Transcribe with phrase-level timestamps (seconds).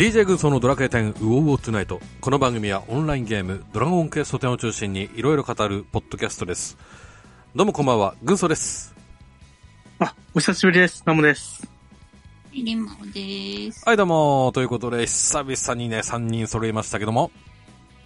[0.00, 2.00] DJ 軍曹のドラクエ10ウォーウォートゥナイト。
[2.22, 6.78] この番組はオンラインゲーム、ドラゴンクエスト10を中心にいろいろ語るポッドキャストです。
[7.54, 8.94] どうもこんばんは、軍曹です。
[9.98, 11.02] あ、お久しぶりです。
[11.04, 11.68] ナモです。
[12.50, 13.82] リマオです。
[13.84, 14.52] はい、どうも。
[14.54, 17.30] ということで、久々にね、3人揃いましたけども。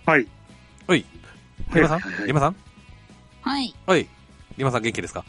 [0.05, 0.27] はい。
[0.89, 1.05] はい。
[1.77, 2.01] リマさん？
[2.27, 2.57] リマさん？
[3.41, 3.73] はい。
[3.87, 4.09] はい。
[4.57, 5.25] リマさん元気ですか？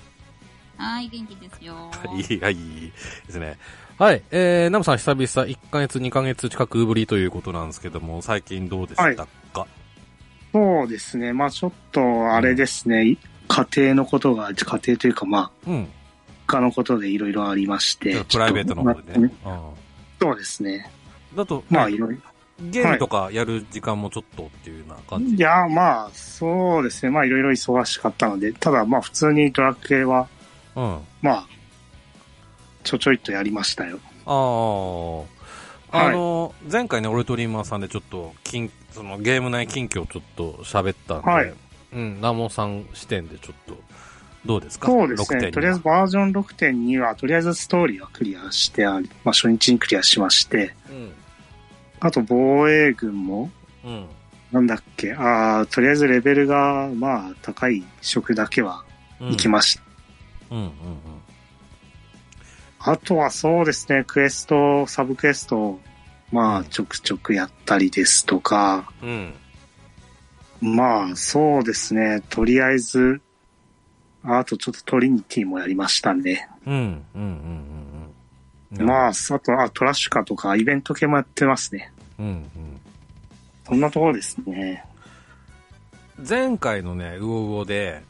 [0.77, 1.75] はい、元気ですよ。
[1.75, 1.91] は
[2.27, 2.91] い、はい、で
[3.29, 3.59] すね。
[3.97, 9.67] はい、えー、ナムさん久々1ヶ月、2ヶ月近くぶりということなんですけども、最近どうでしたか、
[10.51, 11.31] そうですね。
[11.31, 13.17] まあちょっと、あれですね。
[13.47, 15.87] 家庭のことが、家庭というかまあ、うん。
[16.45, 18.21] 他のことでいろいろありまして。
[18.25, 19.31] プライベートの方でね。
[20.21, 20.91] そうですね。
[21.33, 22.17] だと、まあいろいろ。
[22.59, 25.35] ゲームとかやる時間もちょっとっていうような感じ？
[25.35, 27.11] いや、まあ、そうですね。
[27.11, 30.27] まあいろいろ忙しかったので、ただまあ普通にドラクエは、
[30.75, 30.95] うん。
[30.95, 31.47] あまあ、
[32.85, 33.99] ちょちょいとやりましたよ。
[34.25, 35.25] あー。
[35.91, 41.53] あの、前回ね、俺とリーマーさんでちょっと、近、そのゲーム内近況をちょっと喋ったんで、はい
[41.93, 43.77] うん、ナモさん視点でちょっと、
[44.45, 44.87] どうですか？
[44.87, 45.39] そうですね。
[45.47, 51.11] 6.2とりあえずバージョン6.2は、とりあえずストーリーはクリアしてあり、まあ初日にクリアしまして、うん。
[51.99, 53.49] あと防衛軍も、
[53.83, 54.05] うん。
[54.51, 58.83] なんだっけ、ああ、とりあえずレベルが、まあ、高い職だけは
[59.19, 59.29] うん。
[59.29, 59.83] 行きました。
[60.51, 60.71] うん、うん、
[62.87, 65.79] あとはそうですね、クエスト、サブクエストを、
[66.31, 69.33] まあ、うんちょくちょくやったりですとか、うん。
[70.61, 70.75] うん。
[70.75, 73.21] まあ、そうですね、とりあえず、
[74.23, 76.47] あとちょっとトリニティもやりましたね。
[76.67, 76.81] うん、うん、
[77.15, 78.11] うん、
[78.73, 78.85] うんうん。
[78.85, 81.91] まあ、あと、あ、トラシュカとかイベント系もやってますね。
[82.19, 82.45] うん、うん。
[83.65, 84.85] そんなところですね。
[86.17, 88.03] 前回のね、ウオウオで、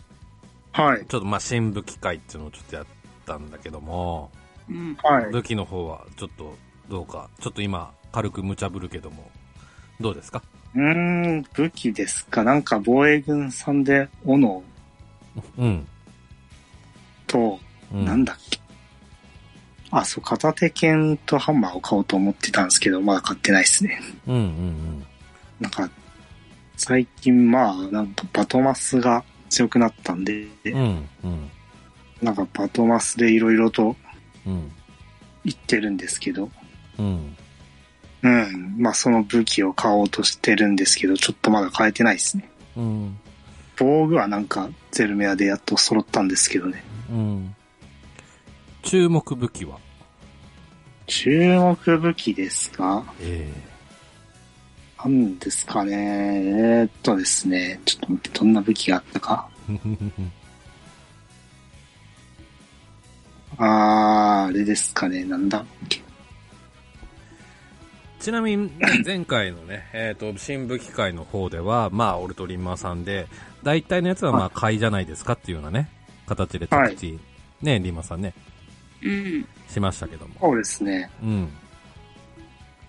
[0.73, 1.05] はい。
[1.05, 2.85] ちょっとまあ、新武器会っていうのをちょっとやっ
[3.25, 4.31] たんだけども、
[4.67, 6.57] 武器の方はちょっと
[6.89, 9.29] どうか、ちょっと今、軽く無茶ぶるけども、
[9.99, 10.41] どうですか？
[10.73, 10.81] うー
[11.39, 12.43] ん、武器ですか。
[12.43, 14.63] なんか防衛軍さんで、斧
[15.57, 15.87] うん。
[17.27, 17.59] と、
[17.93, 18.59] うん、なんだっけ。
[19.91, 23.99] あ、そう、片手剣とハンマーを買おうと思ってたんですけど、まだ買ってないですね。
[24.27, 25.05] うんうん
[25.59, 25.89] なんか、
[26.75, 30.73] 最近まあ、なんかバトマスが強くなったんで、うん。
[30.73, 31.49] うんうん。
[32.21, 33.95] なんかバトマスでいろいろと
[34.45, 34.71] うん。
[35.43, 36.49] 言ってるんですけど、
[36.97, 37.35] うん。
[38.23, 42.49] うん、まあその武器を買おうとしてるんですけど、ちょっとまだ買えてないですね。
[42.75, 43.19] うん。
[43.77, 46.83] 防具はなんかゼルメアでやっと揃ったんですけどね。
[47.09, 47.55] うん。
[48.81, 49.79] 注目武器は？
[51.07, 53.05] 注目武器ですか？
[53.21, 53.51] え
[55.03, 59.49] なんですかねえーっとですね、ちょっと待って、どんな武器があったか。
[63.57, 66.01] あー、あれですかね、なんだっけ。
[68.19, 73.27] ちなみに、ね前回のね、 えっ、と、新武器会の方では、まあ、俺とリンマーさんで、
[73.63, 75.89] 大体のやつはまあ、買いじゃないですかっていうようなね、
[76.25, 77.19] 形で着地、
[77.61, 78.33] ね、リンマーさんね、
[79.03, 79.47] うん。
[79.67, 80.33] しましたけども。
[80.39, 81.09] そうですね。
[81.21, 81.49] うん。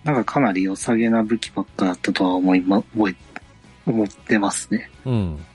[0.03, 3.15] なんかかなり良さげな武器ばっかだったとは思いま、覚え、
[3.85, 4.89] 思ってますね。
[5.05, 5.45] うん。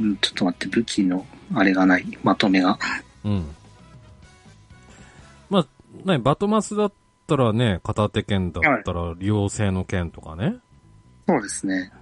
[0.00, 2.78] うん、ちょっと待って、武器のあれがない、まとめが。
[3.24, 3.54] うん。
[5.50, 6.92] まあ、ね、バトマスだっ
[7.26, 10.56] たらね、片手剣だったら、両性の剣とかね、
[11.28, 11.92] そうですね。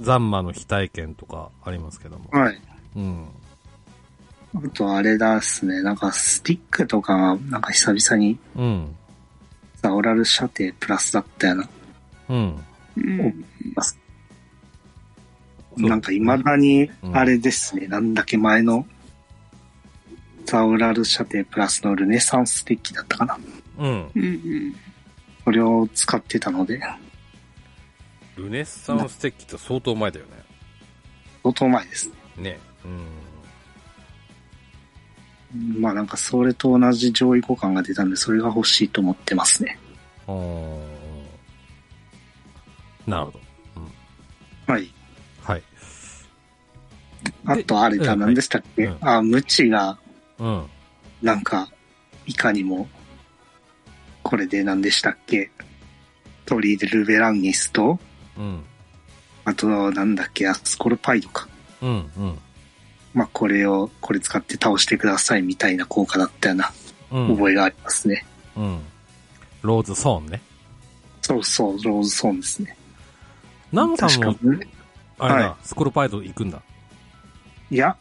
[0.00, 2.28] ザンマの非体剣とかありますけども。
[2.30, 2.60] はい。
[2.96, 3.28] うん。
[4.56, 8.94] あとあれだっすね、なんかスティックとかが、なんか久々にうん。
[9.76, 11.68] ザオラル射程プラスだったような、
[12.28, 12.64] うん。
[12.96, 13.44] うん。
[15.76, 18.86] なんか未だにう、んあれですね、なんだっけ前の、
[20.44, 23.38] ザオラル射程プラスのルネサンスデッキだったかな。
[23.78, 24.10] うん。
[24.14, 24.24] うん。
[24.24, 24.74] うん。
[25.44, 26.80] それを使ってたので、
[28.36, 30.32] ルネッサンステッキって相当前だよね。
[31.42, 32.14] 相当前ですね。
[32.42, 32.58] ね。
[32.84, 33.06] うん。
[35.80, 39.78] まあなんかそれと同じ上位互換が出たんで、それが欲しいと思ってますね。
[40.26, 40.78] あー
[43.06, 43.40] なるほど。
[44.72, 44.82] はい。
[44.82, 44.93] はい。
[47.46, 49.98] あとあれだ、うん何でしたっけ、うんあ、無知が、
[50.38, 50.66] うん。
[51.22, 51.68] なんか、
[52.26, 52.88] いかにも、
[54.22, 55.50] これで何でしたっけ？
[56.46, 57.98] トリーデルベランニスと、
[58.36, 58.62] うん。
[59.44, 61.48] あと、なんだっけ、アスコルパイドか。
[61.82, 62.10] うん。
[62.16, 62.38] うん。
[63.14, 66.72] まあ、これを、これ使って倒してくださいみたいな効果だったような
[67.10, 67.36] うん。
[67.36, 68.26] 覚えがありますね。
[68.56, 68.80] うん。
[69.62, 70.42] ローズソーンね。
[71.22, 72.76] そうそう、ローズソーンですね。
[73.72, 74.66] ナムさんも確か、
[75.18, 76.62] あれだ、はスコルパイド行くんだ。
[77.70, 77.96] いや、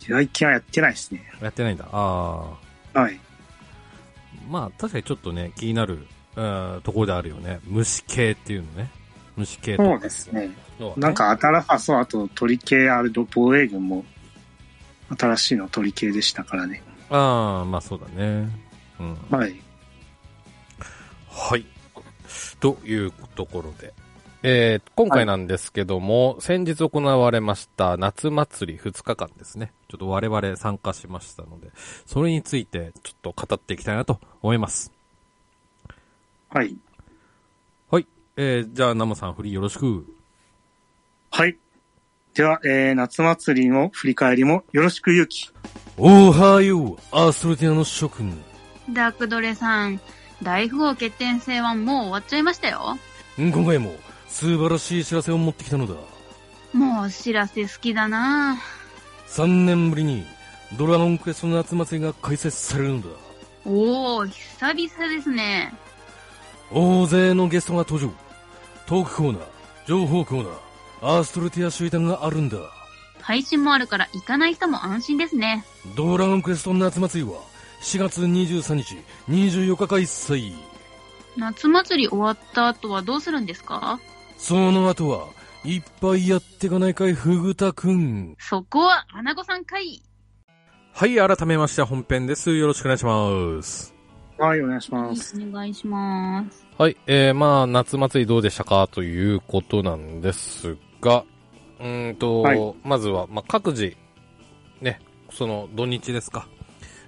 [0.00, 1.22] 最近はやってないですね。
[1.40, 1.86] やってないんだ。
[1.92, 2.56] あ
[2.94, 3.14] はい。
[3.14, 4.50] あ。
[4.50, 6.06] まあ、確かにちょっとね、気になる、
[6.36, 7.60] うんところであるよね。
[7.64, 8.90] 虫系っていうのね。
[9.36, 10.50] 虫系とかそうですね。
[10.96, 14.04] なん、か、アタラファソ、あと鳥系あると防衛軍も、
[15.16, 16.82] 新しいの鳥系でしたからね。
[17.10, 18.48] ああ、まあそうだね。
[19.00, 19.16] うん。
[19.30, 19.60] はい。
[21.28, 21.64] はい。
[22.60, 23.92] というところで。
[24.44, 29.72] えー、今回なんですけども、先日行われました夏祭り2日間ですね。
[29.88, 31.72] ちょっと我々参加しましたので、
[32.06, 34.92] それについてちょっと語っていきたいなと思います。
[36.50, 36.76] はい。
[37.90, 38.06] はい。
[38.36, 40.06] えー、じゃあ、ナムさん振りよろしく。
[41.32, 41.58] はい。
[42.34, 45.50] では、えー、夏祭りの振り返りもよろしくゆうき。
[45.96, 48.40] おはよう、アストロティアの諸君。
[48.92, 50.00] ダークドレさん、
[50.44, 52.96] 大富豪決定戦はもう終わっちゃいましたよ。
[53.36, 53.92] 今回も
[54.28, 55.94] 素晴らしい知らせを持ってきたのだ。
[56.72, 58.58] もう知らせ好きだな
[59.28, 60.24] 3年ぶりに
[60.76, 63.08] ドラゴンクエストの夏祭りが開催されるのだ。
[63.64, 65.72] おー、久々ですね。
[66.70, 68.12] 大勢のゲストが登場。
[68.86, 69.42] トークコーナー、
[69.86, 72.58] 情報コーナー、アーストルティア集団があるんだ。
[73.20, 75.64] 配信もあるから行かない人も安心ですね。
[75.96, 77.38] ドラゴンクエスト夏祭りは
[77.82, 78.96] 4月23日、
[79.28, 80.52] 24日開催。
[81.36, 84.00] 夏祭り終わった後はどうするんですか？
[84.38, 85.26] その後は、
[85.64, 88.36] いっぱいやってかないかい、ふぐたくん。
[88.38, 90.00] そこは、アナゴさんかい。
[90.92, 92.56] はい、改めまして本編です。
[92.56, 93.94] よろしくお願いします。
[94.38, 95.36] はい、お願いします。
[95.36, 96.66] お願いします。
[96.78, 101.24] はい、えー、まあ、夏祭りどうでしたかということなんですが、
[101.80, 103.96] うーんと、はいまずは、まあ、各自、
[104.80, 105.00] ね、
[105.32, 106.46] その土日ですか、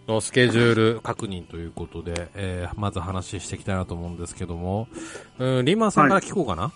[0.09, 4.89] のスケジュール確認ということで、えー、まず話していきたいなと思うんですけども、
[5.39, 6.73] うん、リーマンさんから聞こうかな、ま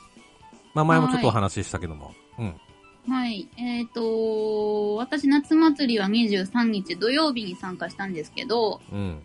[0.82, 2.60] あ、前もちょっとお話ししたけども、うん。
[3.08, 3.48] はい。
[3.58, 9.20] えっ、と、私夏祭りは23日土曜日に参加したんですけど、うん。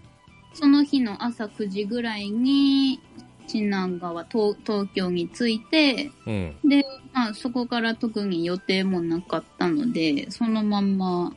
[0.53, 2.99] その日の朝9時ぐらいに、
[3.47, 6.55] 品川、東東京に着いて、うん。
[6.65, 11.33] で、まあそこから特に予定もなかったので、そのまんま、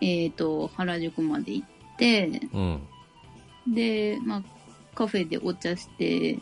[0.00, 3.74] えっ、と、原宿まで行って、うん。
[3.74, 4.42] で、まあ
[4.94, 6.38] カフェでお茶して、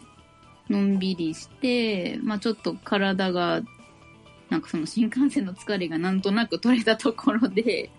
[0.68, 3.62] のんびりして、まあちょっと体が、
[4.50, 7.90] なんかその新幹線の疲れがなんとなく取れたところで、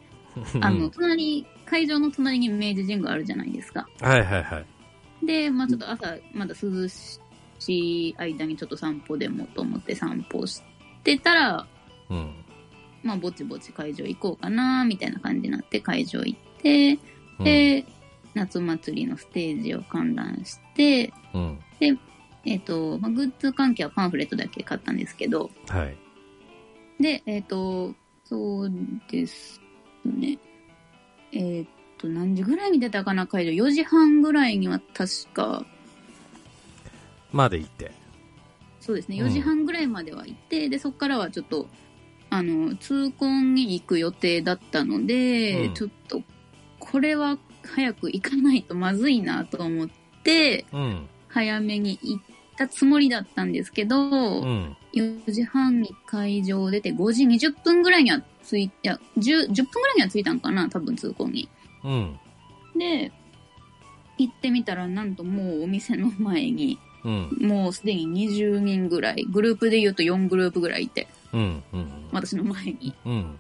[0.62, 3.88] あの、隣、会場の隣に明治神宮あるじゃないですか。
[4.02, 5.26] はいはいはい。
[5.26, 7.20] で、まあちょっと朝、まだ涼し
[7.60, 10.62] い間にちょっと散歩でもと思って散歩し
[11.04, 11.68] てたら、
[12.10, 12.34] うん。
[13.04, 17.00] まあぼちぼち会場行こうかな、みたいな感じになって会場行って、
[17.40, 17.86] うん、で、
[18.34, 21.60] 夏祭りのステージを観覧して、うん。
[22.46, 25.98] えっ、と、まあ、グッズ関係はパンフレットだけ買ったんですけど、はい。
[27.02, 27.94] で、えっ、と、
[28.24, 28.72] そう
[29.10, 29.62] です
[30.06, 30.38] ね。
[31.32, 31.66] えっ、
[31.98, 33.66] と、何時ぐらいに出たかな、会場。
[33.66, 35.66] 4時半ぐらいには確か、
[37.32, 37.92] まで行って。
[38.80, 41.68] そうですね、うん4時半ぐらいまでは行って、で、そこからはちょっと、
[42.30, 46.22] あの、痛恨に行く予定だったので、うんちょっと、
[46.80, 49.90] これは早く行かないとまずいなと思っ
[50.24, 51.08] て、うん。
[51.28, 52.24] 早めに行っ
[52.60, 54.78] たつもりだったんですけど、うん。
[54.94, 61.48] 4時半に会場を出て5時20分ぐらいには着い、いや、10, 10分ぐらいには着いたんかな、多分通行に。
[61.86, 62.20] うん。
[62.78, 63.14] で、
[64.18, 67.30] 行ってみたら、なんともうお店の前に、うん。
[67.40, 71.64] もうすでに20人ぐらい、グループで言うと4グループぐらいいて、うん。
[71.72, 71.88] うん。
[72.12, 73.40] 私の前にうん。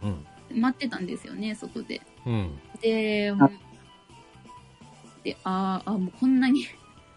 [0.51, 0.61] うん。
[0.61, 1.99] 待ってたんですよね、そこで。
[2.25, 2.57] うん。
[2.81, 3.33] で、
[5.23, 6.65] で、あーあ、もうこんなに、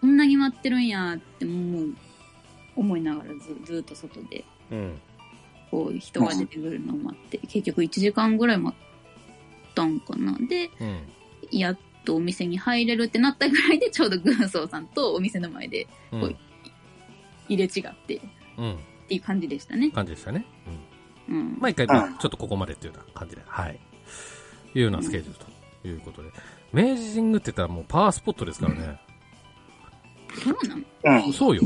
[0.03, 1.95] こんなに待ってるんやって、もう、
[2.75, 5.01] 思いながらずずっと外で、うん。
[5.71, 10.37] こう、人が出てくるのを待って、結局1時間ぐらい待ったんかな。
[10.49, 11.01] で、うん。
[11.53, 16.37] やっとお店に入れるってなったぐらいで、ちょうど軍曹さんとお店の前でうん。
[17.49, 18.21] 入れ違って、っ
[18.59, 18.79] うん。
[19.07, 19.89] ていう感じでしたね。
[19.93, 20.45] 感じでしたね。
[21.29, 21.37] うん。
[21.37, 21.59] うん。
[21.61, 23.79] まあ、一回、まあちょっとここまでっていうような感じで、はい。
[24.75, 25.45] いうようなスケジュール
[25.83, 26.31] ということで。
[26.73, 29.01] 明治神宮って言ったらもうパワースポットですからね。
[30.43, 30.77] そうな
[31.21, 31.27] の？
[31.27, 31.33] うん。
[31.33, 31.63] そうよ。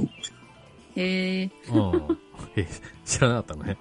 [0.96, 1.50] へえ。
[1.70, 2.18] うん。
[2.56, 2.66] え、
[3.04, 3.64] 知らなかったの？
[3.64, 3.76] ね。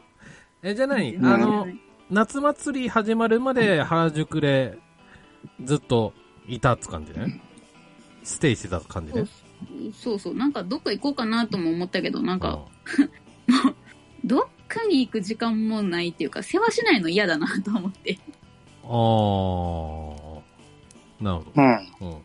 [0.63, 1.67] え、じゃあ何あの、
[2.09, 4.77] 夏祭り始まるまで原宿で
[5.63, 6.13] ずっと
[6.47, 7.41] いたって感じね？
[8.23, 9.25] ステイしてた感じね？
[9.93, 10.35] そうそう。
[10.35, 12.59] なんかどっか行こうかなとも思ったけど、なんか、う
[14.27, 18.13] どっかに行く時間もないっていうか、世話しないの嫌だなと思って。
[18.13, 18.17] ん
[18.83, 20.41] あー。
[21.21, 21.89] なるほうん。
[22.01, 22.07] ど。
[22.07, 22.24] うん。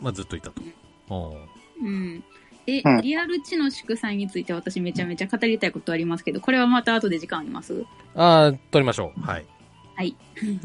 [0.00, 0.62] まあ、ずっといたと。
[1.10, 1.86] うん。
[1.86, 2.24] うん。
[2.66, 7.84] え、うんリアル知の祝祭について私めちゃめちゃ語りたいことありますけど、これはまた後で時間あります？
[8.14, 9.20] あー、撮りましょう。
[9.20, 9.46] はい。
[9.94, 10.16] はい。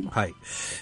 [0.10, 0.34] はい。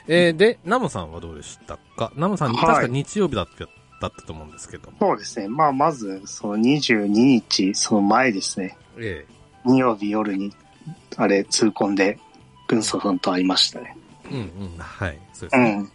[0.08, 2.12] えー、で、ナムさんはどうでしたか？
[2.16, 3.66] ナムさん、はい確か日曜日だった、
[4.02, 4.98] だったと思うんですけども。
[5.00, 5.48] そうですね。
[5.50, 8.78] まあ、まず、その22日、その前ですね。
[8.98, 9.26] え
[9.66, 10.54] 金曜日夜に、
[11.18, 12.18] あれ、痛恨で、
[12.68, 13.96] 軍曹さんと会いましたね。
[14.32, 14.44] えうんう
[14.76, 14.78] ん。
[14.80, 15.20] はい。
[15.34, 15.76] そうですうね。
[15.76, 15.92] ん。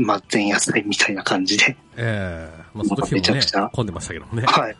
[0.00, 1.76] まあ、前夜祭みたいな感じで。
[1.96, 4.42] ええまあ、その時もねめちゃくちゃ、混んでましたけどもね。
[4.46, 4.76] はい。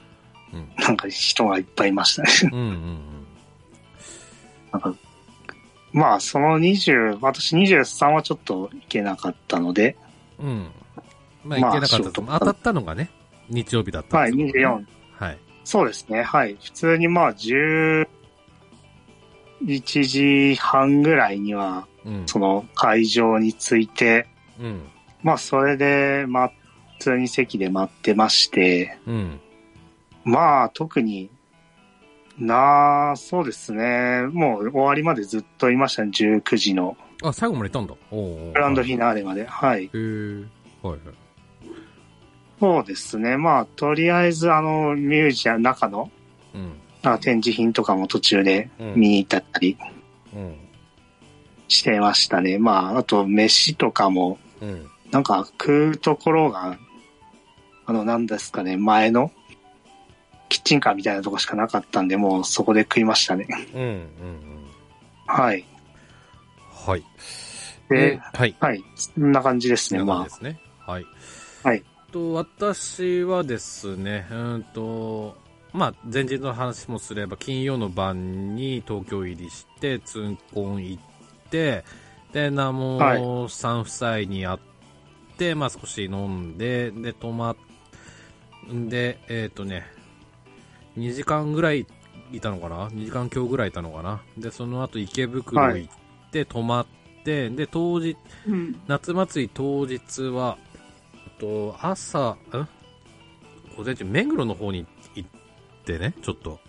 [0.53, 0.69] うん。
[0.79, 2.51] なんか人がいっぱいいましたね。
[2.53, 3.21] うんうん
[4.73, 4.95] なんか、
[5.93, 9.97] まあ、その20、私23はちょっと行けなかったので、
[10.39, 10.49] うん。
[10.49, 10.71] うん。
[11.45, 12.03] まあ、まあいけなかったと。
[12.05, 13.11] 仕事当たったのがね、
[13.49, 14.87] 日曜日だったはい、んですけどね
[15.19, 15.25] 24。
[15.25, 15.39] はい。
[15.65, 16.57] そうですね、はい。
[16.63, 18.07] 普通にまあ、11
[20.05, 22.23] 時半ぐらいには、うん。
[22.27, 24.29] その会場に着いて、
[24.61, 24.83] うん。
[25.23, 26.53] まあ、それで、まあ、
[26.99, 29.41] 普通に席で待ってまして、うん。
[30.25, 31.31] まあ、特に、
[32.39, 34.27] なあ、そうですね。
[34.33, 36.11] もう終わりまでずっといましたね。
[36.15, 38.01] 19時のあ、最後まで行ったんだ。
[38.11, 39.45] グランドフィナーレまで。
[39.47, 39.85] はい。
[39.85, 40.45] へえ。
[40.83, 40.99] はいはい。
[42.59, 43.37] そうですね。
[43.37, 46.11] まあ、とりあえず、あの、ミュージアム、中の
[46.55, 46.73] うん。
[47.03, 49.79] あ展示品とかも途中でうん見に行ったり
[50.35, 50.55] うん。
[51.69, 52.59] してましたね。
[52.59, 54.87] まあ、あと、飯とかも、うん。
[55.11, 56.79] なんか食うところが、
[57.87, 59.33] あの、なんですかね、前の、
[60.49, 63.47] キッチンカーみたいなとこしかなかったんで、もうそこで食いましたね。
[63.75, 63.83] うん。
[63.83, 64.09] うん。
[65.27, 65.65] はい。
[66.87, 67.05] はい。
[67.89, 68.57] で、はい。
[68.61, 68.85] はい。
[68.95, 70.61] そんな感じですね、まこんな感じですね。
[70.87, 71.07] はい。
[71.63, 71.85] はい。
[72.13, 75.37] と、私はですね、うんと、
[75.73, 81.03] まあ、前日の話もすれば、金曜の晩に東京入りして、ツンコン行っ
[81.51, 81.85] て、
[82.33, 84.70] で、ナモさん夫妻に会って、
[85.55, 87.57] まあ少し飲んで、で、泊ま
[88.73, 89.87] んで、えっ、とね、
[90.97, 91.87] 2時間ぐらい
[92.33, 94.23] いたのかな ?2 時間今日ぐらいいたのかな？
[94.39, 96.87] で、その後池袋行って、泊まっ
[97.25, 98.17] て、で、当日、
[98.47, 98.81] うん。
[98.87, 100.59] 夏祭り当日は、
[101.39, 102.37] と朝、ん
[103.77, 105.29] 午前中、目黒の方に行っ
[105.85, 106.61] てね、ちょっと。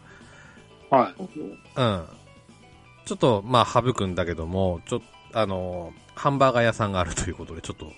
[0.90, 0.96] あ。
[0.96, 1.14] はい。
[1.22, 2.06] うん。
[3.06, 5.00] ちょっと、まあ、省くんだけども、ちょっ
[5.32, 7.92] と、あの、ハンバーガー屋さんがあるということで、ちょっと、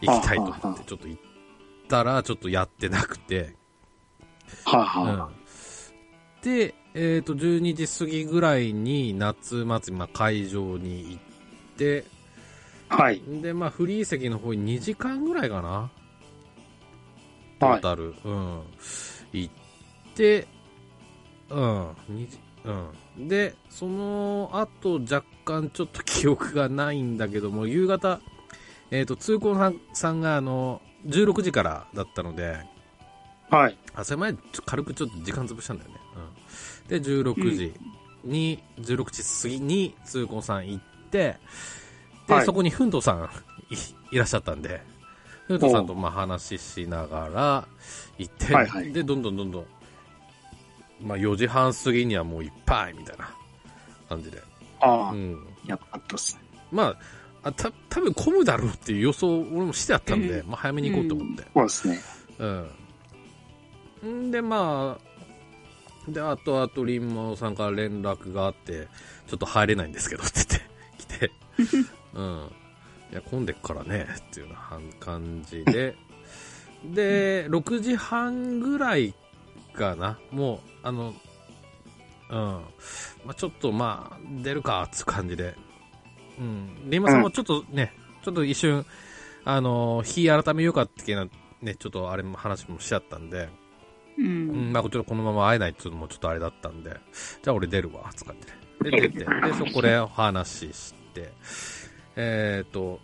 [0.00, 1.22] 行きたいとはあはあ思って、ちょっと行っ
[1.88, 3.54] たら、ちょっとやってなくて、
[4.64, 5.30] はいは
[6.42, 6.42] うん。
[6.42, 12.04] で、えっ、と、12時過ぎぐらいに夏祭り、まあ、会場に行って、
[12.90, 12.94] い。
[12.94, 13.22] はい。
[13.42, 15.90] で、まあ、フリー席の方に2時間ぐらいかな。
[17.60, 17.78] トはい。
[17.78, 18.14] ータル。
[18.24, 18.62] うん。
[19.32, 20.46] 行って、
[21.50, 21.96] うん。
[22.08, 23.28] 二時うん。
[23.28, 28.20] で、その後若干ちょっと記憶がないんだけども、夕方、
[28.90, 32.58] えっ、と、通行さんさんがあの、16時からだったので、
[33.50, 33.76] はい。
[33.94, 35.96] あ、それ前、軽くちょっと時間潰したんだよね。
[36.16, 36.88] うん。
[36.88, 37.74] で、16時
[38.24, 41.36] に、16時過ぎに通行さん行って、
[42.26, 43.28] で、はいそこにふんとさん
[43.70, 43.76] い
[44.12, 44.80] いらっしゃったんで、
[45.46, 47.68] ふんとさんとまあ話ししながら
[48.18, 49.66] 行って、はいはいで、どんどんどんどん、
[51.02, 53.34] まあ4時半過ぎにはもういっぱいみたいな
[54.08, 54.40] 感じで。
[54.80, 55.46] ああ、うん。
[55.66, 56.42] やばかったっすね。
[56.70, 56.96] まあ、
[57.42, 61.44] あた、多分混むだろうっていう予想を俺もしてあったんで、うまあ早めに行こうと思って。
[61.54, 62.00] そうですね。
[64.02, 64.26] うん。
[64.26, 68.88] んで、まあ、で、あとあと、リンマオさんから連絡があって、
[69.26, 70.40] ちょっと入れないんですけどって
[70.98, 71.30] 言って、
[71.66, 72.50] 来て、うん。
[73.12, 75.96] いや、混んでっからね、っていうような感じで、
[76.84, 79.14] で、6時半ぐらい
[79.74, 81.14] かな、もう、あの、
[82.30, 82.36] うん。
[82.36, 82.62] ま
[83.28, 85.54] あ、ちょっとまあ、出るか、つう感じで。
[86.40, 86.90] うん。
[86.90, 87.92] リンマさんもちょっとね、
[88.24, 88.84] ちょっと一瞬、
[89.44, 91.30] あの、日改めようかっていう
[91.62, 93.48] ね、ちょっとあれも話もしちゃったんで、
[94.18, 94.72] ううん、ん。
[94.72, 96.96] まあ、ちょっとこのまま会えないっていうのもちょっとあれだったんで、
[97.42, 98.90] じゃあ俺出るわ、つかって。
[98.90, 99.26] で、出て、で、
[99.58, 101.32] そこでお話しして、
[102.16, 102.98] えっ、と、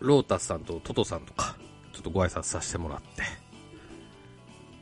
[0.00, 1.56] ロータスさんとトトさんとか、
[1.92, 3.22] ちょっとご挨拶させてもらって、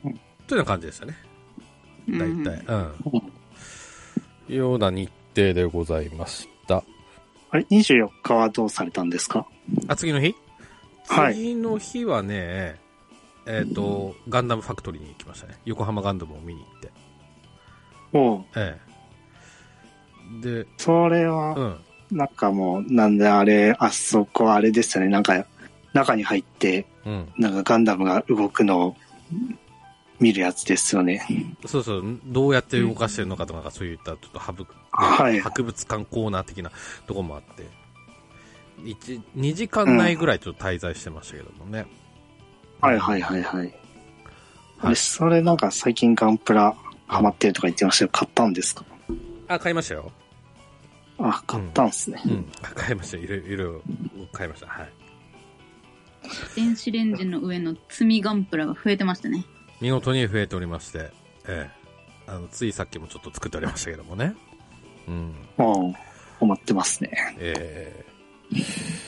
[0.05, 0.13] うん
[0.47, 1.15] というような感じでしたね。
[2.07, 2.63] 大うん体。
[4.47, 4.55] うん。
[4.55, 6.58] ような日程でございました。
[6.77, 9.45] あれ、24日はどうされたんですか？
[9.87, 10.35] あ、次の日？
[11.07, 12.79] はい次の日はね、
[13.47, 15.57] えっ、と、ガンダムファクトリーに行きましたね。
[15.65, 16.91] 横浜ガンダムを見に行って。
[18.13, 18.77] おうえ
[20.39, 20.41] え。
[20.63, 21.79] で、それうは、ん。
[22.11, 25.09] なんかもう、なんであれ、あそこあれですよね。
[25.09, 25.45] なんか、
[25.93, 27.33] 中に入って、うん。
[27.37, 28.95] なんかガンダムが動くのを
[30.19, 31.25] 見るやつですよね。
[31.65, 36.71] そうそう、どうやって動かしてるのかとか、そういった、ちょっと博,、はい博物館コーナー的な
[37.07, 37.67] とこもあって、
[38.85, 41.85] 一2時間内ぐらいちょっと滞在してましたけどもね。
[42.81, 43.73] はいはいはいはい。
[44.79, 46.75] あれ、はいそれなんか最近ガンプラ
[47.07, 48.09] ハマってるとか言ってましたよ。
[48.13, 48.85] 買ったんですか？
[49.47, 50.11] あ、買いましたよ。
[51.17, 52.21] あ、買ったんすね。
[52.25, 52.45] うん。
[52.75, 53.17] 買いました。
[53.17, 53.81] いろいろいろ
[54.31, 54.67] 買いました。
[54.67, 54.89] はい。
[56.55, 59.43] 電子レンジの上の積みガンプラが増えてましたね。
[59.81, 61.11] 見事に増えておりまして、
[61.47, 61.79] ええ
[62.27, 64.35] あの、ついさっきもちょっと作っておりましたけどもね。
[65.07, 65.35] うん。
[65.57, 65.95] うん。
[66.39, 67.11] 困ってますね。
[67.39, 68.99] ええ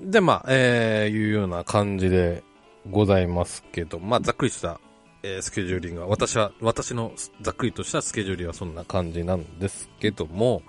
[0.00, 2.44] で、まあ、ええいうような感じで
[2.90, 4.80] ございますけど、まあ、ざっくりした、
[5.22, 10.62] えースケジューリングは、私は、私のざっくりとしたスケジューリングはそんな感じなんですけども、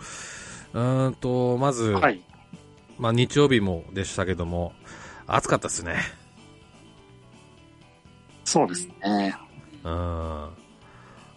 [0.73, 2.23] うーんと、まず、はい。
[2.97, 4.73] まあ、日曜日もでしたけども、
[5.27, 5.97] 暑かったですね。
[8.47, 9.35] そうですね。
[9.83, 9.91] うん。
[9.91, 10.49] あ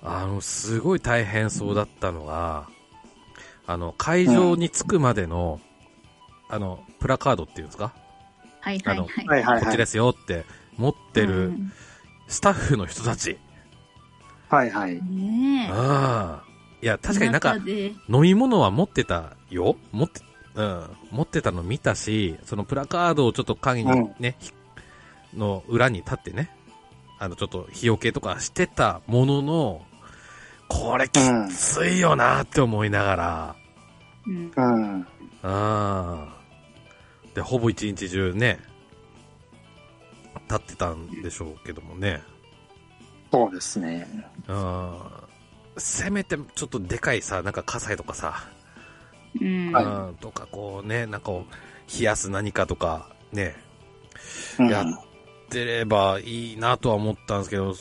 [0.03, 2.69] の、すごい大変そうだったのが、
[3.67, 5.61] あの、会場に着くまでの、
[6.49, 7.93] あの、プラカードっていうんですか？
[8.61, 9.09] はいはいはい。
[9.09, 9.61] はいはいはい。
[9.63, 10.45] こっちですよって
[10.77, 11.73] 持ってうるん
[12.29, 13.39] スタッフの人たち。
[14.49, 15.03] はいはい。
[15.03, 15.73] ねえ。
[15.73, 16.51] ああ。
[16.81, 20.21] いや、確かになんか中、で飲み物は持ってたよ持って、
[20.55, 20.91] うん。
[21.11, 24.53] 持ってたの見たし、そのプラカードをちょっと影にね、ひ
[25.37, 26.51] の裏に立ってね、
[27.21, 29.83] あの、ちょっと日よけとかしてたものの、
[30.69, 31.21] これき
[31.55, 33.57] ついよなって思いながら、
[34.27, 34.51] うん。
[34.57, 35.03] うん。
[35.03, 35.07] あ
[35.43, 36.41] あ。
[37.35, 38.59] で、ほぼ一日中ね、
[40.49, 42.23] 立ってたんでしょうけどもね。
[43.31, 44.09] そうですね。
[44.49, 44.97] うん。
[45.77, 48.49] せめてちょっとでかいさ、なんか火災とかさ、
[49.39, 50.17] うん。
[50.21, 51.45] とかこうね、なんかを
[51.99, 53.57] 冷やす何かとか、ね、
[54.59, 54.69] うん。
[54.71, 54.87] や
[55.51, 57.75] 出ればいいなとは思ったんですけど、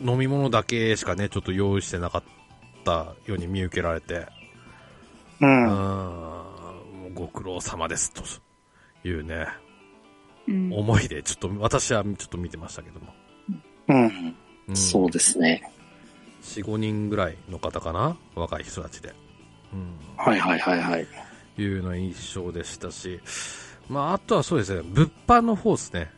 [0.00, 2.22] 飲み物だけしかね、ちょっと用意してなかっ
[2.84, 4.26] たように見受けられて、
[5.40, 5.46] う。
[5.46, 6.38] うん
[7.08, 8.22] うご苦労様です、と
[9.06, 9.46] いうね、
[10.48, 13.14] うん思いで、ちょっと私はちょっと見てましたけども。
[13.88, 14.36] うん。
[14.68, 15.62] うん、そうですね。
[16.42, 19.14] 4、5人ぐらいの方かな若い人たちで。
[19.72, 19.96] うん。
[20.16, 21.06] はいはいはいはい。
[21.58, 23.20] いうような印象でしたし、
[23.88, 26.10] まあ、あとはそうですね、物販の方ですね。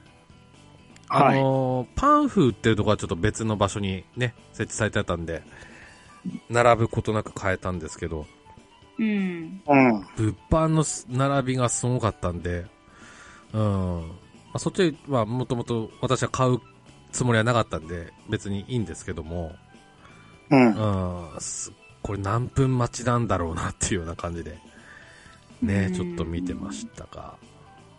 [1.08, 1.88] あはい。
[1.94, 5.42] パンフ売ってるとこはちょっと別の場所にね、設置されてたんで、
[6.48, 8.26] 並ぶことなく買えたんですけど、
[8.98, 9.62] うん。
[9.66, 10.06] うん。
[10.16, 12.66] 物販のす並びがすごかったんで、
[13.52, 14.08] うん。
[14.08, 16.60] まあ、そっちはもともと私は買う
[17.12, 19.54] つもりはなかったんで、別にいいんですけども、
[20.50, 21.32] うん。
[21.32, 24.58] うん、すこれ何分待ちなんだろうなっていうような感じで、
[25.62, 27.34] ね、ちょっと見てましたが、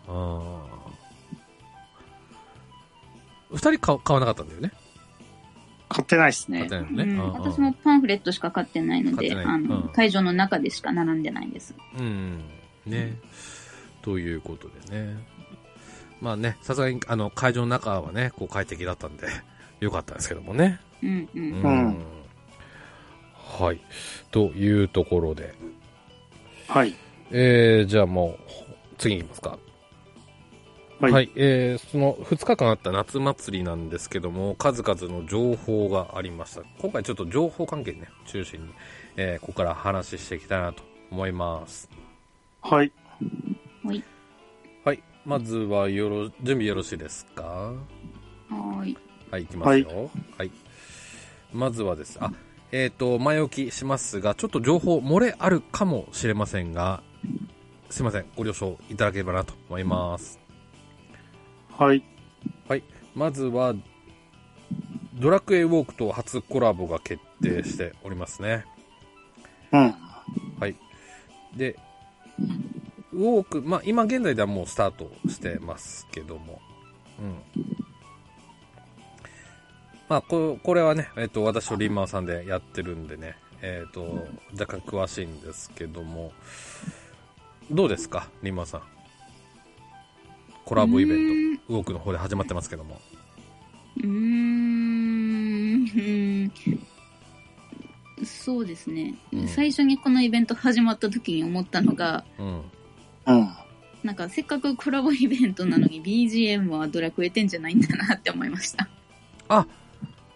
[0.08, 0.95] うん。
[3.50, 4.72] 二人買買わなかったんだよね。
[5.88, 6.76] 買ってないですね買って。
[6.76, 7.04] ないのね。
[7.04, 11.74] うんうん私もパンフレットしか買ってないので、買ってないあの、うん会場の中でしか並んでないです。
[11.98, 12.42] うん。
[12.86, 13.14] ね。
[14.02, 15.16] ということでね。
[16.20, 19.26] まあね、さすがに、あの、会場の中はね、こう快適だったんで、
[19.80, 20.80] よかったですけどもね。
[21.02, 21.38] うんう。
[21.38, 21.98] うんん
[23.58, 23.80] はい。
[24.30, 25.54] というところで。
[26.68, 26.94] はい。
[27.30, 29.58] えー、じゃあもう、次行きますか。
[30.98, 36.62] はいはい、えー、その2日間あった夏祭りなんですけども、数々の情報がありました。
[36.80, 38.72] 今回ちょっと情報関係ね、中心に、
[39.16, 41.90] えー、ここから話していきたいなと思います。
[42.62, 42.90] はい。
[43.84, 44.02] はい。
[44.86, 47.42] はい、まずはよろ、準備よろしいですか？
[47.44, 48.98] はーい。
[49.30, 50.10] はい、いきますよ。
[50.38, 50.50] はい。
[51.52, 52.16] まずはです。
[52.22, 52.32] あ、
[52.72, 57.02] えっ、と、前置きしますが、ちょっと情報漏れあるかもしれませんが、
[57.90, 60.45] すいません、ご了承いただければなと思います。
[61.78, 62.02] はい。
[62.68, 62.82] はい。
[63.14, 63.74] まずは、
[65.14, 68.64] ドラクエウォークと初コラボが決定しておりますね。
[69.72, 69.94] うん。
[70.58, 70.76] はい。
[71.54, 71.78] で、
[73.12, 76.60] ウォーク、まあ、今現在ではもうスタートしてますけども、
[77.18, 77.62] うん。
[80.08, 84.26] まあ、ここれはね、えっ、と、私とリンマンさんでやってるんでね、えっ、と、
[84.58, 86.32] 若干詳しいんですけども、
[87.70, 88.82] どうですか、リンマンさん。
[90.66, 93.00] コラボイベント、ウォークの方で始まってますけども。
[93.98, 94.66] うーん。
[98.24, 102.62] そうですね、うん最初にこのイベント始まった時に思ったのが、うん。
[103.26, 103.48] うん。
[104.02, 108.88] なんかせっかくコラボイベントなのに BGM はドラクエ10じゃないんだなって思いました。
[109.48, 109.66] あ、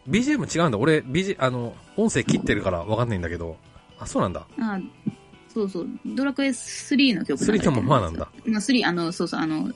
[0.09, 0.79] BGM 違うんだ。
[0.79, 3.57] 俺、BG、あの、音声切ってるからわかんないんだけど。
[3.99, 4.47] あ、そうなんだ。
[4.59, 4.81] あ
[5.49, 5.89] そうそう。
[6.05, 8.29] ドラクエ3の曲流れて3るのままなんだ。
[8.45, 9.71] まあ、3、あの、そうそう、あの、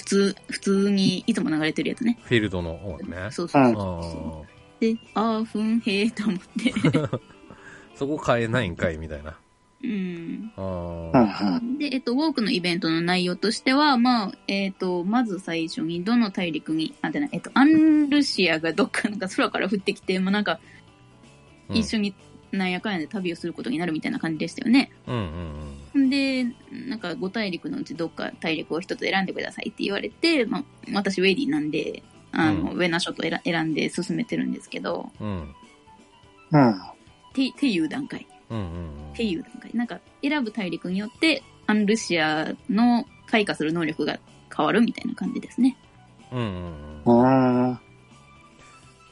[0.00, 2.18] 普通、普通にいつも流れてるやつね。
[2.22, 3.28] フィールドの方ね。
[3.30, 4.46] そうそううんそう。
[4.46, 6.72] あで、あーふんへーと思って。
[6.72, 7.20] ー
[7.94, 9.36] そこ変えないんかいみたいな。
[9.82, 10.48] うん。
[11.78, 20.60] で、えっと、ウォークのイベントの内容としては、まあ、えっと、まず最初にどの大陸に、あ、でない、えっと、アンルシアがどっかなんか空から降ってきて、まあなんか、
[21.68, 22.14] うん一緒に
[22.52, 24.90] なんやかんやで旅をすることになるみたいな感じでしたよね。
[25.06, 25.16] うん
[25.94, 35.54] うんんで、なんか5大陸のうちどっか大陸を一つ選んでくださいって言われて、まあ、私ウェディなんで、あの、うウェナ諸島選選んで進めてるんですけど、うん。
[36.52, 36.80] うん。
[37.34, 38.26] てっていう段階。
[38.50, 39.70] うんうんっていう段階。
[39.74, 44.18] なんか、選ぶ大陸によって、アンルシアの開花する能力が
[44.56, 45.76] 変わるみたいな感じですね。
[46.32, 46.38] うん。
[46.38, 47.68] うんうん。
[47.70, 47.78] うん。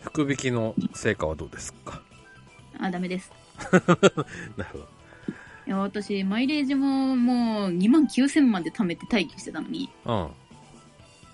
[0.01, 2.03] 福引きの成果はどうですか？
[2.81, 3.31] あ、ダメです。
[4.57, 4.89] なるほど。
[5.67, 10.13] いや、私、マイレージももう2万9000まで貯めて待機してたのに、うん。
[10.13, 10.29] あ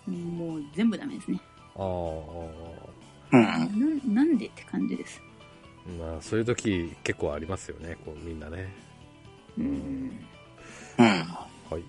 [0.08, 1.40] もう全部ダメですね。
[1.76, 1.80] あ。
[3.32, 3.42] うん。
[4.12, 5.20] ななんでって感じです。
[5.98, 8.72] まあ、そういう時結構ありますよね、こうみんなね。
[9.58, 9.64] うん。
[10.98, 11.04] うん。
[11.04, 11.46] は
[11.78, 11.82] い。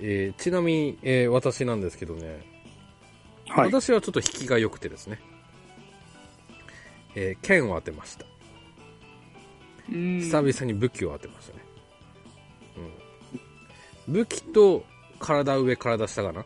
[0.00, 2.42] えーちなみに、えー私なんですけどね、
[3.48, 3.66] はい。
[3.66, 5.18] 私はちょっと引きが良くてですね、
[7.14, 8.24] えー剣を当てました。
[9.90, 11.64] うん久々に武器を当てましたね。
[14.06, 14.14] うん。
[14.14, 14.84] 武器と
[15.18, 16.44] 体上、体下かな？